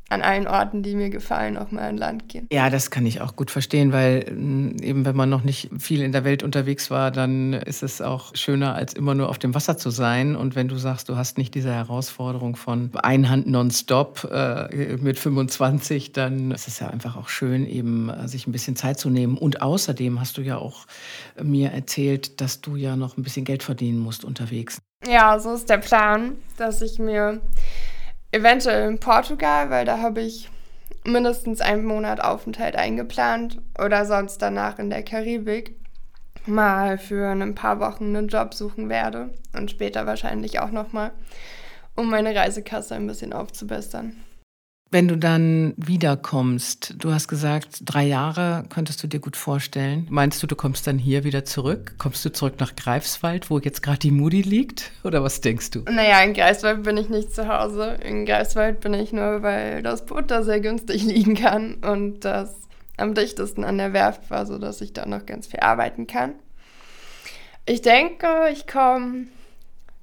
an 0.09 0.21
allen 0.21 0.47
Orten, 0.47 0.83
die 0.83 0.95
mir 0.95 1.09
gefallen, 1.09 1.57
auch 1.57 1.71
mal 1.71 1.87
an 1.87 1.97
Land 1.97 2.29
gehen. 2.29 2.47
Ja, 2.51 2.69
das 2.69 2.89
kann 2.91 3.05
ich 3.05 3.21
auch 3.21 3.35
gut 3.35 3.51
verstehen, 3.51 3.93
weil 3.93 4.25
mm, 4.31 4.77
eben 4.81 5.05
wenn 5.05 5.15
man 5.15 5.29
noch 5.29 5.43
nicht 5.43 5.69
viel 5.77 6.01
in 6.01 6.11
der 6.11 6.23
Welt 6.23 6.43
unterwegs 6.43 6.89
war, 6.89 7.11
dann 7.11 7.53
ist 7.53 7.83
es 7.83 8.01
auch 8.01 8.35
schöner, 8.35 8.75
als 8.75 8.93
immer 8.93 9.13
nur 9.15 9.29
auf 9.29 9.37
dem 9.37 9.53
Wasser 9.53 9.77
zu 9.77 9.91
sein. 9.91 10.35
Und 10.35 10.55
wenn 10.55 10.67
du 10.67 10.77
sagst, 10.77 11.09
du 11.09 11.15
hast 11.15 11.37
nicht 11.37 11.53
diese 11.53 11.71
Herausforderung 11.71 12.55
von 12.55 12.91
Einhand 12.95 13.47
nonstop 13.47 14.27
äh, 14.31 14.97
mit 14.97 15.19
25, 15.19 16.11
dann 16.11 16.51
ist 16.51 16.67
es 16.67 16.79
ja 16.79 16.89
einfach 16.89 17.15
auch 17.15 17.29
schön, 17.29 17.67
eben 17.67 18.09
äh, 18.09 18.27
sich 18.27 18.47
ein 18.47 18.51
bisschen 18.51 18.75
Zeit 18.75 18.99
zu 18.99 19.09
nehmen. 19.09 19.37
Und 19.37 19.61
außerdem 19.61 20.19
hast 20.19 20.37
du 20.37 20.41
ja 20.41 20.57
auch 20.57 20.85
mir 21.41 21.71
erzählt, 21.71 22.41
dass 22.41 22.61
du 22.61 22.75
ja 22.75 22.95
noch 22.95 23.17
ein 23.17 23.23
bisschen 23.23 23.45
Geld 23.45 23.63
verdienen 23.63 23.99
musst 23.99 24.25
unterwegs. 24.25 24.79
Ja, 25.07 25.39
so 25.39 25.53
ist 25.53 25.69
der 25.69 25.77
Plan, 25.77 26.35
dass 26.57 26.81
ich 26.81 26.99
mir 26.99 27.39
eventuell 28.31 28.87
in 28.89 28.99
Portugal, 28.99 29.69
weil 29.69 29.85
da 29.85 29.99
habe 29.99 30.21
ich 30.21 30.49
mindestens 31.03 31.61
einen 31.61 31.85
Monat 31.85 32.21
Aufenthalt 32.21 32.75
eingeplant 32.75 33.59
oder 33.77 34.05
sonst 34.05 34.41
danach 34.41 34.79
in 34.79 34.89
der 34.89 35.03
Karibik 35.03 35.75
mal 36.45 36.97
für 36.97 37.29
ein 37.29 37.55
paar 37.55 37.79
Wochen 37.79 38.15
einen 38.15 38.27
Job 38.27 38.53
suchen 38.53 38.89
werde 38.89 39.29
und 39.53 39.71
später 39.71 40.05
wahrscheinlich 40.05 40.59
auch 40.59 40.71
nochmal, 40.71 41.11
um 41.95 42.09
meine 42.09 42.35
Reisekasse 42.35 42.95
ein 42.95 43.07
bisschen 43.07 43.33
aufzubessern. 43.33 44.15
Wenn 44.91 45.07
du 45.07 45.17
dann 45.17 45.75
wiederkommst, 45.77 46.95
du 46.97 47.13
hast 47.13 47.27
gesagt, 47.27 47.81
drei 47.85 48.07
Jahre 48.07 48.63
könntest 48.69 49.03
du 49.03 49.07
dir 49.07 49.19
gut 49.19 49.37
vorstellen. 49.37 50.07
Meinst 50.09 50.41
du, 50.41 50.47
du 50.47 50.55
kommst 50.55 50.87
dann 50.87 50.97
hier 50.97 51.23
wieder 51.23 51.45
zurück? 51.45 51.93
Kommst 51.99 52.25
du 52.25 52.31
zurück 52.31 52.55
nach 52.59 52.75
Greifswald, 52.75 53.51
wo 53.51 53.59
jetzt 53.59 53.83
gerade 53.83 53.99
die 53.99 54.09
Moody 54.09 54.41
liegt? 54.41 54.91
Oder 55.03 55.23
was 55.23 55.41
denkst 55.41 55.69
du? 55.71 55.81
Naja, 55.81 56.23
in 56.23 56.33
Greifswald 56.33 56.81
bin 56.81 56.97
ich 56.97 57.07
nicht 57.07 57.35
zu 57.35 57.47
Hause. 57.47 57.99
In 58.03 58.25
Greifswald 58.25 58.79
bin 58.79 58.95
ich 58.95 59.13
nur, 59.13 59.43
weil 59.43 59.83
das 59.83 60.07
Boot 60.07 60.31
da 60.31 60.41
sehr 60.41 60.59
günstig 60.59 61.03
liegen 61.05 61.35
kann 61.35 61.75
und 61.75 62.25
das 62.25 62.55
am 62.97 63.13
dichtesten 63.13 63.63
an 63.63 63.77
der 63.77 63.93
Werft 63.93 64.31
war, 64.31 64.47
sodass 64.47 64.81
ich 64.81 64.93
da 64.93 65.05
noch 65.05 65.27
ganz 65.27 65.45
viel 65.45 65.59
arbeiten 65.59 66.07
kann. 66.07 66.33
Ich 67.67 67.83
denke, 67.83 68.49
ich 68.51 68.65
komme 68.65 69.27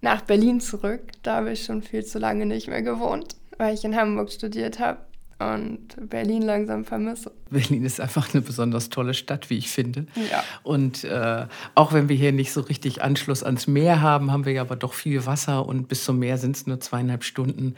nach 0.00 0.22
Berlin 0.22 0.60
zurück. 0.60 1.00
Da 1.24 1.36
habe 1.36 1.50
ich 1.50 1.64
schon 1.64 1.82
viel 1.82 2.04
zu 2.04 2.20
lange 2.20 2.46
nicht 2.46 2.68
mehr 2.68 2.82
gewohnt 2.82 3.35
weil 3.58 3.74
ich 3.74 3.84
in 3.84 3.96
Hamburg 3.96 4.30
studiert 4.30 4.78
habe 4.78 5.05
und 5.38 6.08
Berlin 6.08 6.42
langsam 6.42 6.84
vermisse. 6.84 7.30
Berlin 7.50 7.84
ist 7.84 8.00
einfach 8.00 8.32
eine 8.32 8.42
besonders 8.42 8.88
tolle 8.88 9.12
Stadt, 9.12 9.50
wie 9.50 9.58
ich 9.58 9.68
finde. 9.68 10.06
Ja. 10.30 10.42
Und 10.62 11.04
äh, 11.04 11.46
auch 11.74 11.92
wenn 11.92 12.08
wir 12.08 12.16
hier 12.16 12.32
nicht 12.32 12.52
so 12.52 12.62
richtig 12.62 13.02
Anschluss 13.02 13.42
ans 13.42 13.66
Meer 13.66 14.00
haben, 14.00 14.32
haben 14.32 14.46
wir 14.46 14.52
ja 14.52 14.62
aber 14.62 14.76
doch 14.76 14.94
viel 14.94 15.26
Wasser 15.26 15.66
und 15.66 15.88
bis 15.88 16.04
zum 16.04 16.18
Meer 16.18 16.38
sind 16.38 16.56
es 16.56 16.66
nur 16.66 16.80
zweieinhalb 16.80 17.22
Stunden, 17.22 17.74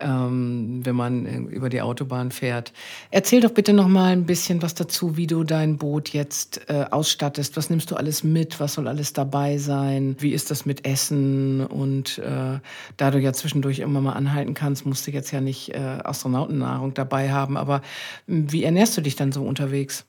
ähm, 0.00 0.80
wenn 0.84 0.94
man 0.94 1.26
äh, 1.26 1.38
über 1.38 1.70
die 1.70 1.80
Autobahn 1.80 2.30
fährt. 2.30 2.72
Erzähl 3.10 3.40
doch 3.40 3.52
bitte 3.52 3.72
noch 3.72 3.88
mal 3.88 4.12
ein 4.12 4.26
bisschen 4.26 4.60
was 4.60 4.74
dazu, 4.74 5.16
wie 5.16 5.26
du 5.26 5.44
dein 5.44 5.78
Boot 5.78 6.10
jetzt 6.10 6.68
äh, 6.68 6.84
ausstattest. 6.90 7.56
Was 7.56 7.70
nimmst 7.70 7.90
du 7.90 7.96
alles 7.96 8.22
mit? 8.22 8.60
Was 8.60 8.74
soll 8.74 8.86
alles 8.86 9.14
dabei 9.14 9.56
sein? 9.56 10.14
Wie 10.18 10.32
ist 10.32 10.50
das 10.50 10.66
mit 10.66 10.84
Essen? 10.84 11.64
Und 11.64 12.18
äh, 12.18 12.60
da 12.98 13.10
du 13.10 13.18
ja 13.18 13.32
zwischendurch 13.32 13.78
immer 13.78 14.02
mal 14.02 14.12
anhalten 14.12 14.52
kannst, 14.52 14.84
musst 14.84 15.06
du 15.06 15.10
jetzt 15.10 15.30
ja 15.32 15.40
nicht 15.40 15.74
äh, 15.74 15.78
Astronautennahrung 15.78 16.94
dabei 16.98 17.30
haben. 17.30 17.56
Aber 17.56 17.82
hm, 18.26 18.50
wie 18.52 18.64
ernährst 18.64 18.96
du 18.96 19.00
dich 19.00 19.16
dann 19.16 19.32
so 19.32 19.44
unterwegs? 19.44 20.04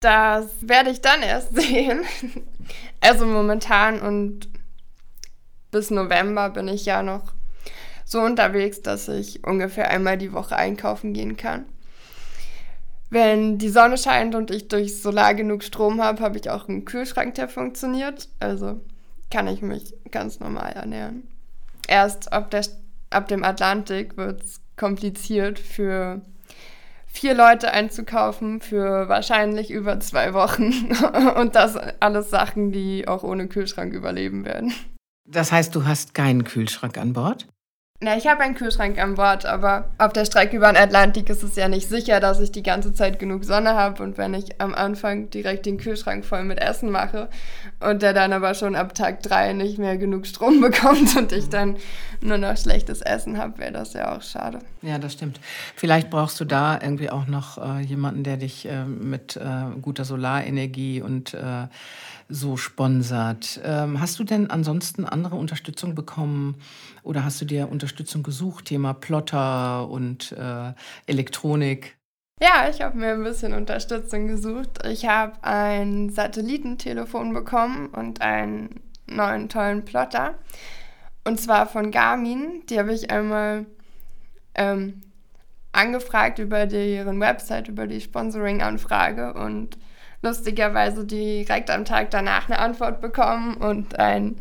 Das 0.00 0.46
werde 0.60 0.90
ich 0.90 1.00
dann 1.00 1.22
erst 1.22 1.54
sehen. 1.60 2.02
Also 3.00 3.26
momentan 3.26 4.00
und 4.00 4.48
bis 5.70 5.90
November 5.90 6.50
bin 6.50 6.68
ich 6.68 6.86
ja 6.86 7.02
noch 7.02 7.32
so 8.04 8.20
unterwegs, 8.20 8.82
dass 8.82 9.08
ich 9.08 9.44
ungefähr 9.44 9.90
einmal 9.90 10.16
die 10.16 10.32
Woche 10.32 10.56
einkaufen 10.56 11.12
gehen 11.12 11.36
kann. 11.36 11.66
Wenn 13.10 13.58
die 13.58 13.68
Sonne 13.68 13.98
scheint 13.98 14.34
und 14.34 14.50
ich 14.50 14.68
durch 14.68 15.00
Solar 15.00 15.34
genug 15.34 15.62
Strom 15.62 16.02
habe, 16.02 16.22
habe 16.22 16.38
ich 16.38 16.50
auch 16.50 16.68
einen 16.68 16.84
Kühlschrank, 16.84 17.34
der 17.34 17.48
funktioniert. 17.48 18.28
Also 18.40 18.80
kann 19.30 19.48
ich 19.48 19.62
mich 19.62 19.94
ganz 20.10 20.40
normal 20.40 20.72
ernähren. 20.72 21.26
erst 21.88 22.32
ab, 22.32 22.50
der, 22.50 22.64
ab 23.10 23.28
dem 23.28 23.44
Atlantik 23.44 24.16
wird 24.16 24.42
es 24.42 24.60
kompliziert 24.76 25.58
für 25.58 26.20
vier 27.06 27.34
Leute 27.34 27.72
einzukaufen 27.72 28.60
für 28.60 29.08
wahrscheinlich 29.08 29.70
über 29.70 29.98
zwei 30.00 30.34
Wochen. 30.34 30.72
Und 31.36 31.54
das 31.54 31.76
alles 32.00 32.30
Sachen, 32.30 32.72
die 32.72 33.08
auch 33.08 33.22
ohne 33.22 33.48
Kühlschrank 33.48 33.94
überleben 33.94 34.44
werden. 34.44 34.74
Das 35.26 35.50
heißt, 35.50 35.74
du 35.74 35.84
hast 35.86 36.14
keinen 36.14 36.44
Kühlschrank 36.44 36.98
an 36.98 37.14
Bord? 37.14 37.46
Na, 38.00 38.14
ich 38.14 38.26
habe 38.26 38.42
einen 38.42 38.54
Kühlschrank 38.54 38.98
an 38.98 39.14
Bord, 39.14 39.46
aber 39.46 39.88
auf 39.96 40.12
der 40.12 40.26
Strecke 40.26 40.56
über 40.58 40.70
den 40.70 40.76
Atlantik 40.76 41.30
ist 41.30 41.42
es 41.42 41.56
ja 41.56 41.66
nicht 41.66 41.88
sicher, 41.88 42.20
dass 42.20 42.40
ich 42.40 42.52
die 42.52 42.62
ganze 42.62 42.92
Zeit 42.92 43.18
genug 43.18 43.44
Sonne 43.44 43.74
habe. 43.74 44.02
Und 44.02 44.18
wenn 44.18 44.34
ich 44.34 44.60
am 44.60 44.74
Anfang 44.74 45.30
direkt 45.30 45.64
den 45.64 45.78
Kühlschrank 45.78 46.26
voll 46.26 46.44
mit 46.44 46.60
Essen 46.60 46.90
mache 46.90 47.30
und 47.80 48.02
der 48.02 48.12
dann 48.12 48.32
aber 48.32 48.54
schon 48.54 48.74
ab 48.74 48.94
Tag 48.94 49.22
drei 49.22 49.52
nicht 49.52 49.78
mehr 49.78 49.98
genug 49.98 50.26
Strom 50.26 50.60
bekommt 50.62 51.16
und 51.16 51.32
ich 51.32 51.48
dann 51.48 51.76
nur 52.20 52.38
noch 52.38 52.56
schlechtes 52.56 53.02
Essen 53.02 53.38
habe, 53.38 53.58
wäre 53.58 53.72
das 53.72 53.92
ja 53.92 54.16
auch 54.16 54.22
schade. 54.22 54.60
Ja, 54.82 54.98
das 54.98 55.14
stimmt. 55.14 55.40
Vielleicht 55.74 56.10
brauchst 56.10 56.40
du 56.40 56.44
da 56.44 56.80
irgendwie 56.80 57.10
auch 57.10 57.26
noch 57.26 57.58
äh, 57.58 57.80
jemanden, 57.80 58.24
der 58.24 58.36
dich 58.36 58.66
äh, 58.66 58.84
mit 58.84 59.36
äh, 59.36 59.78
guter 59.80 60.04
Solarenergie 60.04 61.02
und 61.02 61.34
äh, 61.34 61.66
so 62.28 62.56
sponsert. 62.56 63.60
Ähm, 63.64 64.00
hast 64.00 64.18
du 64.18 64.24
denn 64.24 64.50
ansonsten 64.50 65.04
andere 65.04 65.36
Unterstützung 65.36 65.94
bekommen 65.94 66.56
oder 67.02 67.24
hast 67.24 67.40
du 67.40 67.44
dir 67.44 67.70
Unterstützung 67.70 68.22
gesucht, 68.22 68.66
Thema 68.66 68.94
Plotter 68.94 69.88
und 69.88 70.32
äh, 70.32 70.72
Elektronik? 71.06 71.96
Ja, 72.38 72.68
ich 72.68 72.82
habe 72.82 72.98
mir 72.98 73.12
ein 73.12 73.22
bisschen 73.22 73.54
Unterstützung 73.54 74.26
gesucht. 74.28 74.86
Ich 74.86 75.06
habe 75.06 75.32
ein 75.42 76.10
Satellitentelefon 76.10 77.32
bekommen 77.32 77.86
und 77.88 78.20
einen 78.20 78.82
neuen 79.06 79.48
tollen 79.48 79.86
Plotter. 79.86 80.34
Und 81.24 81.40
zwar 81.40 81.66
von 81.66 81.90
Garmin. 81.90 82.62
Die 82.68 82.78
habe 82.78 82.92
ich 82.92 83.10
einmal 83.10 83.64
ähm, 84.54 85.00
angefragt 85.72 86.38
über 86.38 86.66
deren 86.66 87.20
Website, 87.20 87.68
über 87.68 87.86
die 87.86 88.02
Sponsoring-Anfrage 88.02 89.32
und 89.32 89.78
lustigerweise 90.20 91.06
direkt 91.06 91.70
am 91.70 91.86
Tag 91.86 92.10
danach 92.10 92.50
eine 92.50 92.58
Antwort 92.58 93.00
bekommen 93.00 93.56
und 93.56 93.98
ein 93.98 94.36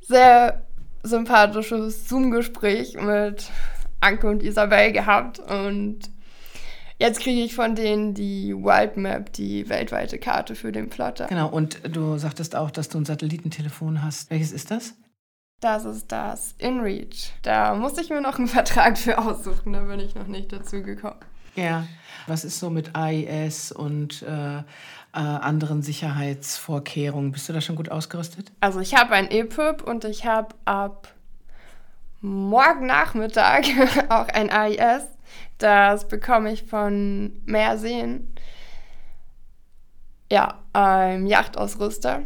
sehr 0.00 0.64
sympathisches 1.02 2.08
Zoom-Gespräch 2.08 2.96
mit 2.98 3.50
Anke 4.00 4.26
und 4.26 4.42
Isabel 4.42 4.92
gehabt 4.92 5.38
und 5.38 6.13
jetzt 6.98 7.20
kriege 7.20 7.42
ich 7.42 7.54
von 7.54 7.74
denen 7.74 8.14
die 8.14 8.54
Wild 8.54 8.96
Map, 8.96 9.32
die 9.32 9.68
weltweite 9.68 10.18
Karte 10.18 10.54
für 10.54 10.72
den 10.72 10.88
Plotter. 10.90 11.26
Genau, 11.26 11.48
und 11.48 11.80
du 11.94 12.18
sagtest 12.18 12.56
auch, 12.56 12.70
dass 12.70 12.88
du 12.88 12.98
ein 12.98 13.04
Satellitentelefon 13.04 14.02
hast. 14.02 14.30
Welches 14.30 14.52
ist 14.52 14.70
das? 14.70 14.94
Das 15.60 15.84
ist 15.84 16.12
das 16.12 16.54
InReach. 16.58 17.32
Da 17.42 17.74
muss 17.74 17.96
ich 17.98 18.10
mir 18.10 18.20
noch 18.20 18.38
einen 18.38 18.48
Vertrag 18.48 18.98
für 18.98 19.18
aussuchen, 19.18 19.72
da 19.72 19.80
bin 19.80 20.00
ich 20.00 20.14
noch 20.14 20.26
nicht 20.26 20.52
dazu 20.52 20.82
gekommen. 20.82 21.20
Ja, 21.56 21.86
was 22.26 22.44
ist 22.44 22.58
so 22.58 22.68
mit 22.68 22.96
AIS 22.96 23.70
und 23.70 24.22
äh, 24.22 24.58
äh, 24.58 24.62
anderen 25.12 25.82
Sicherheitsvorkehrungen? 25.82 27.30
Bist 27.32 27.48
du 27.48 27.52
da 27.52 27.60
schon 27.60 27.76
gut 27.76 27.90
ausgerüstet? 27.90 28.50
Also 28.60 28.80
ich 28.80 28.96
habe 28.96 29.14
ein 29.14 29.30
EPUB 29.30 29.82
und 29.82 30.04
ich 30.04 30.26
habe 30.26 30.54
ab 30.64 31.14
morgen 32.20 32.86
Nachmittag 32.86 33.66
auch 34.08 34.28
ein 34.28 34.50
AIS. 34.50 35.04
Das 35.58 36.08
bekomme 36.08 36.52
ich 36.52 36.64
von 36.64 37.40
Meerseen. 37.44 38.32
Ja, 40.30 40.62
einem 40.72 41.26
Yachtausrüster. 41.26 42.22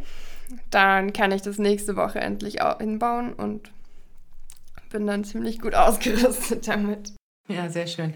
Dann 0.71 1.13
kann 1.13 1.33
ich 1.33 1.43
das 1.43 1.59
nächste 1.59 1.97
Woche 1.97 2.21
endlich 2.21 2.59
hinbauen 2.79 3.35
und 3.35 3.71
bin 4.91 5.07
dann 5.07 5.25
ziemlich 5.25 5.61
gut 5.61 5.75
ausgerüstet 5.75 6.67
damit. 6.69 7.13
Ja, 7.51 7.71
sehr 7.71 7.87
schön. 7.87 8.13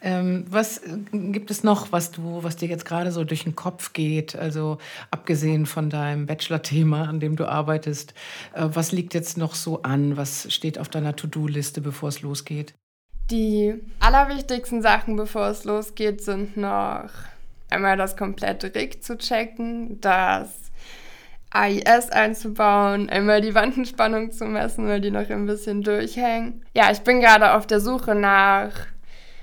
Ähm, 0.00 0.44
was 0.48 0.80
gibt 1.10 1.50
es 1.50 1.64
noch, 1.64 1.90
was 1.90 2.12
du, 2.12 2.44
was 2.44 2.54
dir 2.54 2.68
jetzt 2.68 2.84
gerade 2.84 3.10
so 3.10 3.24
durch 3.24 3.42
den 3.42 3.56
Kopf 3.56 3.92
geht? 3.92 4.36
Also 4.36 4.78
abgesehen 5.10 5.66
von 5.66 5.90
deinem 5.90 6.26
Bachelor-Thema, 6.26 7.08
an 7.08 7.18
dem 7.18 7.34
du 7.34 7.46
arbeitest, 7.46 8.14
äh, 8.54 8.68
was 8.68 8.92
liegt 8.92 9.12
jetzt 9.14 9.38
noch 9.38 9.56
so 9.56 9.82
an? 9.82 10.16
Was 10.16 10.52
steht 10.52 10.78
auf 10.78 10.88
deiner 10.88 11.16
To-Do-Liste, 11.16 11.80
bevor 11.80 12.10
es 12.10 12.22
losgeht? 12.22 12.74
Die 13.30 13.74
allerwichtigsten 13.98 14.82
Sachen, 14.82 15.16
bevor 15.16 15.48
es 15.48 15.64
losgeht, 15.64 16.22
sind 16.22 16.56
noch 16.56 17.10
einmal 17.70 17.96
das 17.96 18.16
komplette 18.16 18.72
Rig 18.74 19.02
zu 19.02 19.18
checken, 19.18 20.00
das 20.00 20.70
AIS 21.50 22.10
einzubauen, 22.10 23.08
einmal 23.08 23.40
die 23.40 23.54
Wandenspannung 23.54 24.30
zu 24.30 24.44
messen, 24.44 24.86
weil 24.86 25.00
die 25.00 25.10
noch 25.10 25.28
ein 25.28 25.46
bisschen 25.46 25.82
durchhängen. 25.82 26.64
Ja, 26.74 26.90
ich 26.92 27.00
bin 27.00 27.20
gerade 27.20 27.54
auf 27.54 27.66
der 27.66 27.80
Suche 27.80 28.14
nach 28.14 28.70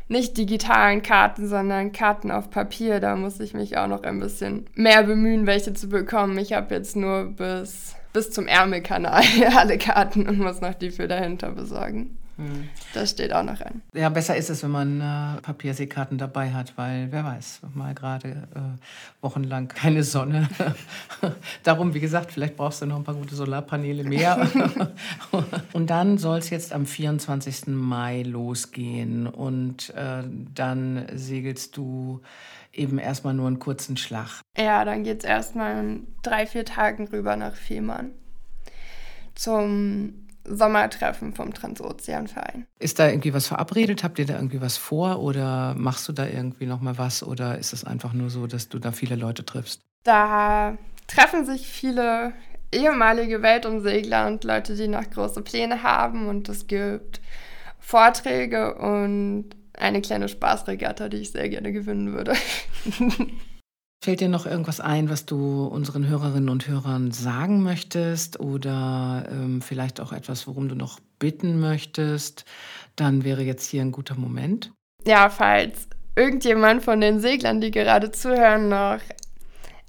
nicht 0.07 0.37
digitalen 0.37 1.01
Karten, 1.01 1.47
sondern 1.47 1.91
Karten 1.91 2.31
auf 2.31 2.49
Papier. 2.49 2.99
Da 2.99 3.15
muss 3.15 3.39
ich 3.39 3.53
mich 3.53 3.77
auch 3.77 3.87
noch 3.87 4.03
ein 4.03 4.19
bisschen 4.19 4.67
mehr 4.75 5.03
bemühen, 5.03 5.45
welche 5.45 5.73
zu 5.73 5.89
bekommen. 5.89 6.37
Ich 6.37 6.53
habe 6.53 6.75
jetzt 6.75 6.95
nur 6.95 7.25
bis, 7.25 7.95
bis 8.13 8.31
zum 8.31 8.47
Ärmelkanal 8.47 9.23
alle 9.57 9.77
Karten 9.77 10.27
und 10.27 10.39
muss 10.39 10.61
noch 10.61 10.75
die 10.75 10.91
für 10.91 11.07
dahinter 11.07 11.51
besorgen. 11.51 12.17
Mhm. 12.37 12.69
Das 12.93 13.11
steht 13.11 13.31
auch 13.33 13.43
noch 13.43 13.61
an. 13.61 13.81
Ja, 13.93 14.09
besser 14.09 14.35
ist 14.35 14.49
es, 14.49 14.63
wenn 14.63 14.71
man 14.71 15.01
äh, 15.01 15.41
Papierseekarten 15.41 16.17
dabei 16.17 16.51
hat, 16.51 16.77
weil 16.77 17.11
wer 17.11 17.23
weiß, 17.23 17.61
mal 17.73 17.93
gerade 17.93 18.29
äh, 18.29 19.21
wochenlang 19.21 19.67
keine 19.67 20.03
Sonne. 20.03 20.49
Darum, 21.63 21.93
wie 21.93 21.99
gesagt, 21.99 22.31
vielleicht 22.31 22.57
brauchst 22.57 22.81
du 22.81 22.85
noch 22.85 22.97
ein 22.97 23.03
paar 23.03 23.15
gute 23.15 23.35
Solarpaneele 23.35 24.03
mehr. 24.03 24.47
und 25.73 25.89
dann 25.89 26.17
soll 26.17 26.39
es 26.39 26.49
jetzt 26.49 26.73
am 26.73 26.85
24. 26.85 27.67
Mai 27.67 28.23
losgehen 28.23 29.27
und 29.27 29.91
äh, 29.91 30.23
dann 30.55 31.05
segelst 31.13 31.77
du 31.77 32.21
eben 32.71 32.97
erstmal 32.97 33.35
nur 33.35 33.47
einen 33.47 33.59
kurzen 33.59 33.97
Schlag. 33.97 34.41
Ja, 34.57 34.83
dann 34.83 35.03
geht 35.03 35.19
es 35.19 35.25
erstmal 35.25 35.79
in 35.83 36.07
drei, 36.23 36.47
vier 36.47 36.65
Tagen 36.65 37.07
rüber 37.07 37.35
nach 37.35 37.55
Fehmarn 37.55 38.11
zum 39.35 40.22
Sommertreffen 40.45 41.33
vom 41.33 41.53
Transozeanverein. 41.53 42.67
Ist 42.79 42.99
da 42.99 43.07
irgendwie 43.07 43.33
was 43.33 43.47
verabredet? 43.47 44.03
Habt 44.03 44.19
ihr 44.19 44.25
da 44.25 44.35
irgendwie 44.35 44.61
was 44.61 44.77
vor 44.77 45.19
oder 45.19 45.73
machst 45.75 46.07
du 46.07 46.13
da 46.13 46.27
irgendwie 46.27 46.65
noch 46.65 46.81
mal 46.81 46.97
was 46.97 47.23
oder 47.23 47.57
ist 47.57 47.73
es 47.73 47.83
einfach 47.83 48.13
nur 48.13 48.29
so, 48.29 48.47
dass 48.47 48.69
du 48.69 48.79
da 48.79 48.91
viele 48.91 49.15
Leute 49.15 49.45
triffst? 49.45 49.81
Da 50.03 50.77
treffen 51.07 51.45
sich 51.45 51.67
viele 51.67 52.33
ehemalige 52.71 53.41
Weltumsegler 53.41 54.27
und 54.27 54.43
Leute, 54.43 54.75
die 54.75 54.87
noch 54.87 55.09
große 55.09 55.41
Pläne 55.41 55.83
haben 55.83 56.27
und 56.27 56.49
es 56.49 56.67
gibt 56.67 57.21
Vorträge 57.79 58.75
und 58.75 59.49
eine 59.77 60.01
kleine 60.01 60.27
Spaßregatta, 60.27 61.09
die 61.09 61.17
ich 61.17 61.31
sehr 61.31 61.49
gerne 61.49 61.71
gewinnen 61.71 62.13
würde. 62.13 62.33
Fällt 64.03 64.19
dir 64.19 64.27
noch 64.27 64.45
irgendwas 64.45 64.81
ein, 64.81 65.09
was 65.09 65.25
du 65.25 65.63
unseren 65.65 66.05
Hörerinnen 66.05 66.49
und 66.49 66.67
Hörern 66.67 67.11
sagen 67.11 67.63
möchtest 67.63 68.37
oder 68.37 69.25
ähm, 69.31 69.61
vielleicht 69.61 70.01
auch 70.01 70.11
etwas, 70.11 70.45
worum 70.45 70.67
du 70.67 70.75
noch 70.75 70.99
bitten 71.19 71.61
möchtest? 71.61 72.43
Dann 72.97 73.23
wäre 73.23 73.43
jetzt 73.43 73.65
hier 73.69 73.81
ein 73.81 73.93
guter 73.93 74.15
Moment. 74.15 74.73
Ja, 75.05 75.29
falls 75.29 75.87
irgendjemand 76.17 76.83
von 76.83 76.99
den 76.99 77.21
Seglern, 77.21 77.61
die 77.61 77.71
gerade 77.71 78.11
zuhören, 78.11 78.67
noch 78.67 78.99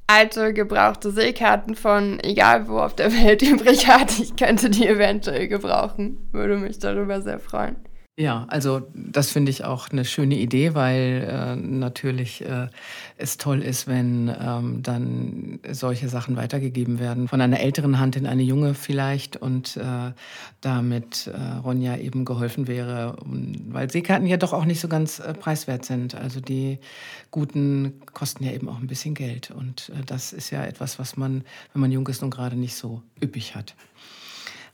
alte, 0.07 0.53
gebrauchte 0.53 1.11
Seekarten 1.11 1.74
von 1.74 2.20
egal 2.22 2.68
wo 2.68 2.79
auf 2.79 2.94
der 2.94 3.12
Welt 3.12 3.42
übrig 3.50 3.88
hat, 3.88 4.16
ich 4.20 4.37
könnte 4.37 4.70
die 4.70 4.87
eventuell 4.87 5.48
gebrauchen. 5.48 6.29
Würde 6.31 6.57
mich 6.57 6.79
darüber 6.79 7.20
sehr 7.20 7.40
freuen. 7.40 7.74
Ja, 8.16 8.44
also 8.48 8.83
das 8.94 9.33
finde 9.33 9.50
ich 9.50 9.64
auch 9.64 9.88
eine 9.90 10.05
schöne 10.05 10.37
Idee, 10.37 10.74
weil 10.77 11.27
äh, 11.29 11.57
natürlich 11.57 12.42
äh, 12.42 12.68
es 13.16 13.38
toll 13.38 13.61
ist, 13.61 13.88
wenn 13.88 14.33
ähm, 14.40 14.85
dann 14.85 15.59
solche 15.72 16.09
Sachen 16.09 16.37
weitergegeben 16.37 17.00
werden 17.00 17.27
von 17.27 17.40
einer 17.40 17.59
älteren 17.59 17.98
Hand 17.98 18.14
in 18.14 18.27
eine 18.29 18.44
junge 18.44 18.74
vielleicht 18.74 19.37
und 19.37 19.77
äh, 19.79 20.12
damit 20.61 21.27
äh, 21.27 21.57
Ronja 21.64 21.96
eben 21.96 22.24
geholfen 22.24 22.68
wäre, 22.68 23.16
weil 23.24 23.90
Seekarten 23.90 24.29
ja 24.29 24.37
doch 24.37 24.53
auch 24.53 24.64
nicht 24.64 24.81
so 24.81 24.87
ganz 24.87 25.18
äh, 25.18 25.35
preiswert 25.35 25.85
sind. 25.85 26.14
Also 26.14 26.38
die 26.38 26.79
guten 27.33 28.00
kosten 28.12 28.44
ja 28.44 28.53
eben 28.53 28.68
auch 28.68 28.79
ein 28.79 28.87
bisschen 28.87 29.14
Geld 29.14 29.50
und 29.50 29.88
äh, 29.88 30.05
das 30.07 30.33
ist 30.33 30.50
ja 30.50 30.64
etwas, 30.64 31.00
was 31.00 31.16
man, 31.16 31.42
wenn 31.72 31.81
man 31.81 31.90
jung 31.90 32.07
ist, 32.07 32.22
nun 32.22 32.31
gerade 32.31 32.55
nicht 32.55 32.77
so 32.77 33.03
üppig 33.20 33.57
hat. 33.57 33.74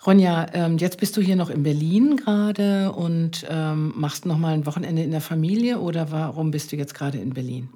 Ronja, 0.06 0.46
ähm, 0.54 0.78
jetzt 0.78 0.98
bist 0.98 1.16
du 1.16 1.20
hier 1.20 1.36
noch 1.36 1.50
in 1.50 1.62
Berlin 1.62 2.16
gerade 2.16 2.92
und 2.92 3.46
ähm, 3.50 3.92
machst 3.96 4.24
noch 4.24 4.38
mal 4.38 4.54
ein 4.54 4.64
Wochenende 4.64 5.02
in 5.02 5.10
der 5.10 5.20
Familie 5.20 5.78
oder 5.78 6.10
warum 6.10 6.50
bist 6.50 6.72
du 6.72 6.76
jetzt 6.76 6.94
gerade 6.94 7.18
in 7.18 7.34
Berlin? 7.34 7.68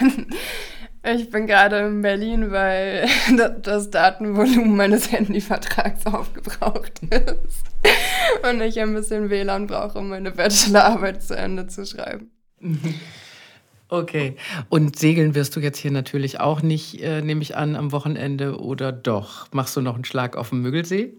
ich 1.02 1.28
bin 1.28 1.46
gerade 1.46 1.80
in 1.80 2.00
Berlin, 2.00 2.50
weil 2.52 3.06
das 3.62 3.90
Datenvolumen 3.90 4.76
meines 4.76 5.12
Handyvertrags 5.12 6.06
aufgebraucht 6.06 7.02
ist 7.10 7.64
und 8.50 8.62
ich 8.62 8.80
ein 8.80 8.94
bisschen 8.94 9.28
WLAN 9.28 9.66
brauche, 9.66 9.98
um 9.98 10.08
meine 10.08 10.30
Bachelorarbeit 10.30 11.22
zu 11.22 11.36
Ende 11.36 11.66
zu 11.66 11.84
schreiben. 11.84 12.30
Okay. 13.90 14.36
Und 14.70 14.98
segeln 14.98 15.34
wirst 15.34 15.54
du 15.54 15.60
jetzt 15.60 15.78
hier 15.78 15.90
natürlich 15.90 16.40
auch 16.40 16.62
nicht, 16.62 17.02
äh, 17.02 17.20
nehme 17.20 17.42
ich 17.42 17.56
an, 17.56 17.76
am 17.76 17.92
Wochenende 17.92 18.58
oder 18.58 18.90
doch? 18.90 19.48
Machst 19.52 19.76
du 19.76 19.82
noch 19.82 19.96
einen 19.96 20.06
Schlag 20.06 20.34
auf 20.34 20.48
dem 20.48 20.62
Müggelsee? 20.62 21.12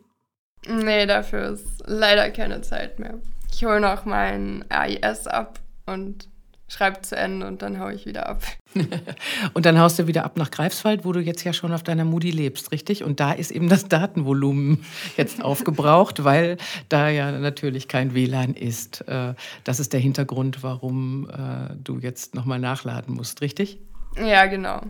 Nee, 0.68 1.06
dafür 1.06 1.50
ist 1.50 1.84
leider 1.86 2.30
keine 2.32 2.62
Zeit 2.62 3.00
mehr. 3.00 3.20
Ich 3.52 3.64
hole 3.66 3.80
noch 3.80 4.06
mein 4.06 4.66
AIS 4.70 5.28
ab 5.28 5.60
und 5.86 6.28
schreibe 6.70 7.02
zu 7.02 7.18
Ende 7.18 7.48
und 7.48 7.62
dann 7.62 7.80
haue 7.80 7.94
ich 7.94 8.06
wieder 8.06 8.30
ab. 8.30 8.44
und 9.54 9.66
dann 9.66 9.80
haust 9.80 9.98
du 9.98 10.08
wieder 10.08 10.24
ab 10.24 10.38
nach 10.38 10.52
Greifswald, 10.52 11.04
wo 11.04 11.12
du 11.12 11.20
jetzt 11.20 11.44
ja 11.44 11.52
schon 11.52 11.74
auf 11.74 11.84
deiner 11.84 12.06
Moody 12.06 12.30
lebst, 12.32 12.72
richtig? 12.72 13.04
Und 13.04 13.20
da 13.20 13.32
ist 13.32 13.52
eben 13.52 13.70
das 13.70 13.88
Datenvolumen 13.88 14.86
jetzt 15.18 15.44
aufgebraucht, 15.44 16.24
weil 16.24 16.58
da 16.88 17.10
ja 17.10 17.32
natürlich 17.32 17.88
kein 17.88 18.14
WLAN 18.14 18.54
ist. 18.54 19.02
Äh, 19.08 19.34
das 19.64 19.80
ist 19.80 19.94
der 19.94 20.00
Hintergrund, 20.00 20.64
warum 20.64 21.30
äh, 21.30 21.76
du 21.84 21.98
jetzt 21.98 22.36
nochmal 22.36 22.60
nachladen 22.60 23.16
musst, 23.16 23.42
richtig? 23.42 23.80
Ja, 24.16 24.46
genau. 24.46 24.82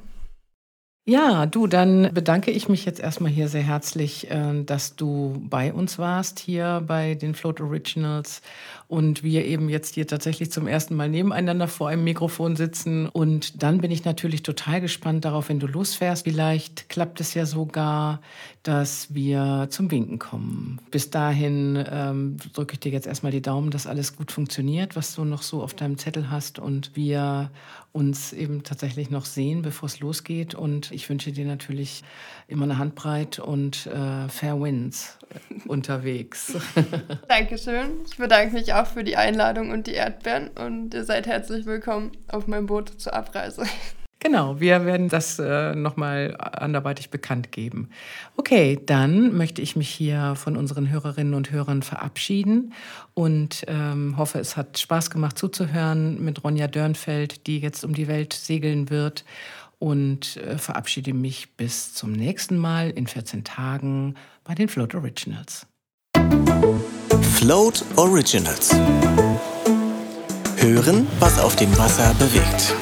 Ja, 1.09 1.47
du, 1.47 1.65
dann 1.65 2.13
bedanke 2.13 2.51
ich 2.51 2.69
mich 2.69 2.85
jetzt 2.85 2.99
erstmal 2.99 3.31
hier 3.31 3.47
sehr 3.47 3.63
herzlich, 3.63 4.29
äh, 4.29 4.63
dass 4.63 4.95
du 4.95 5.41
bei 5.49 5.73
uns 5.73 5.97
warst 5.97 6.37
hier 6.37 6.83
bei 6.85 7.15
den 7.15 7.33
Float 7.33 7.61
Originals 7.61 8.43
und 8.87 9.23
wir 9.23 9.43
eben 9.45 9.69
jetzt 9.69 9.95
hier 9.95 10.05
tatsächlich 10.05 10.51
zum 10.51 10.67
ersten 10.67 10.93
Mal 10.95 11.09
nebeneinander 11.09 11.67
vor 11.67 11.89
einem 11.89 12.03
Mikrofon 12.03 12.55
sitzen. 12.55 13.07
Und 13.07 13.63
dann 13.63 13.79
bin 13.79 13.89
ich 13.89 14.05
natürlich 14.05 14.43
total 14.43 14.81
gespannt 14.81 15.25
darauf, 15.25 15.49
wenn 15.49 15.59
du 15.59 15.65
losfährst. 15.65 16.25
Vielleicht 16.25 16.89
klappt 16.89 17.19
es 17.21 17.33
ja 17.33 17.47
sogar, 17.47 18.21
dass 18.61 19.11
wir 19.11 19.65
zum 19.71 19.89
Winken 19.89 20.19
kommen. 20.19 20.79
Bis 20.91 21.09
dahin 21.09 21.83
ähm, 21.89 22.37
drücke 22.53 22.73
ich 22.73 22.81
dir 22.81 22.91
jetzt 22.91 23.07
erstmal 23.07 23.31
die 23.31 23.41
Daumen, 23.41 23.71
dass 23.71 23.87
alles 23.87 24.15
gut 24.15 24.31
funktioniert, 24.31 24.95
was 24.95 25.15
du 25.15 25.25
noch 25.25 25.41
so 25.41 25.63
auf 25.63 25.73
deinem 25.73 25.97
Zettel 25.97 26.29
hast 26.29 26.59
und 26.59 26.95
wir 26.95 27.49
uns 27.91 28.33
eben 28.33 28.63
tatsächlich 28.63 29.09
noch 29.09 29.25
sehen, 29.25 29.61
bevor 29.61 29.87
es 29.87 29.99
losgeht. 29.99 30.55
Und 30.55 30.91
ich 30.91 31.09
wünsche 31.09 31.31
dir 31.31 31.45
natürlich 31.45 32.03
immer 32.47 32.63
eine 32.63 32.77
Handbreit 32.77 33.39
und 33.39 33.87
äh, 33.87 34.29
Fair 34.29 34.61
Winds 34.61 35.17
unterwegs. 35.67 36.55
Dankeschön. 37.27 38.01
Ich 38.05 38.17
bedanke 38.17 38.53
mich 38.53 38.73
auch 38.73 38.87
für 38.87 39.03
die 39.03 39.17
Einladung 39.17 39.71
und 39.71 39.87
die 39.87 39.93
Erdbeeren 39.93 40.49
und 40.49 40.93
ihr 40.93 41.03
seid 41.03 41.27
herzlich 41.27 41.65
willkommen 41.65 42.11
auf 42.27 42.47
meinem 42.47 42.67
Boot 42.67 42.99
zur 42.99 43.13
Abreise. 43.13 43.63
Genau, 44.21 44.59
wir 44.59 44.85
werden 44.85 45.07
das 45.07 45.39
äh, 45.39 45.73
nochmal 45.75 46.35
anderweitig 46.37 47.09
bekannt 47.09 47.53
geben. 47.53 47.89
Okay, 48.35 48.77
dann 48.85 49.35
möchte 49.35 49.61
ich 49.61 49.77
mich 49.77 49.89
hier 49.89 50.35
von 50.35 50.57
unseren 50.57 50.89
Hörerinnen 50.89 51.33
und 51.33 51.51
Hörern 51.51 51.83
verabschieden 51.83 52.73
und 53.13 53.63
ähm, 53.67 54.17
hoffe, 54.17 54.39
es 54.39 54.57
hat 54.57 54.77
Spaß 54.77 55.09
gemacht 55.09 55.37
zuzuhören 55.37 56.21
mit 56.21 56.43
Ronja 56.43 56.67
Dörnfeld, 56.67 57.47
die 57.47 57.59
jetzt 57.59 57.85
um 57.85 57.93
die 57.93 58.09
Welt 58.09 58.33
segeln 58.33 58.89
wird 58.89 59.23
und 59.79 60.35
äh, 60.35 60.57
verabschiede 60.57 61.13
mich 61.13 61.55
bis 61.55 61.93
zum 61.93 62.11
nächsten 62.11 62.57
Mal 62.57 62.89
in 62.89 63.07
14 63.07 63.45
Tagen 63.45 64.15
bei 64.43 64.53
den 64.53 64.67
Float 64.67 64.95
Originals. 64.95 65.65
Float 67.35 67.85
Originals. 67.95 68.75
Hören, 70.57 71.07
was 71.19 71.39
auf 71.39 71.55
dem 71.55 71.75
Wasser 71.77 72.13
bewegt. 72.15 72.75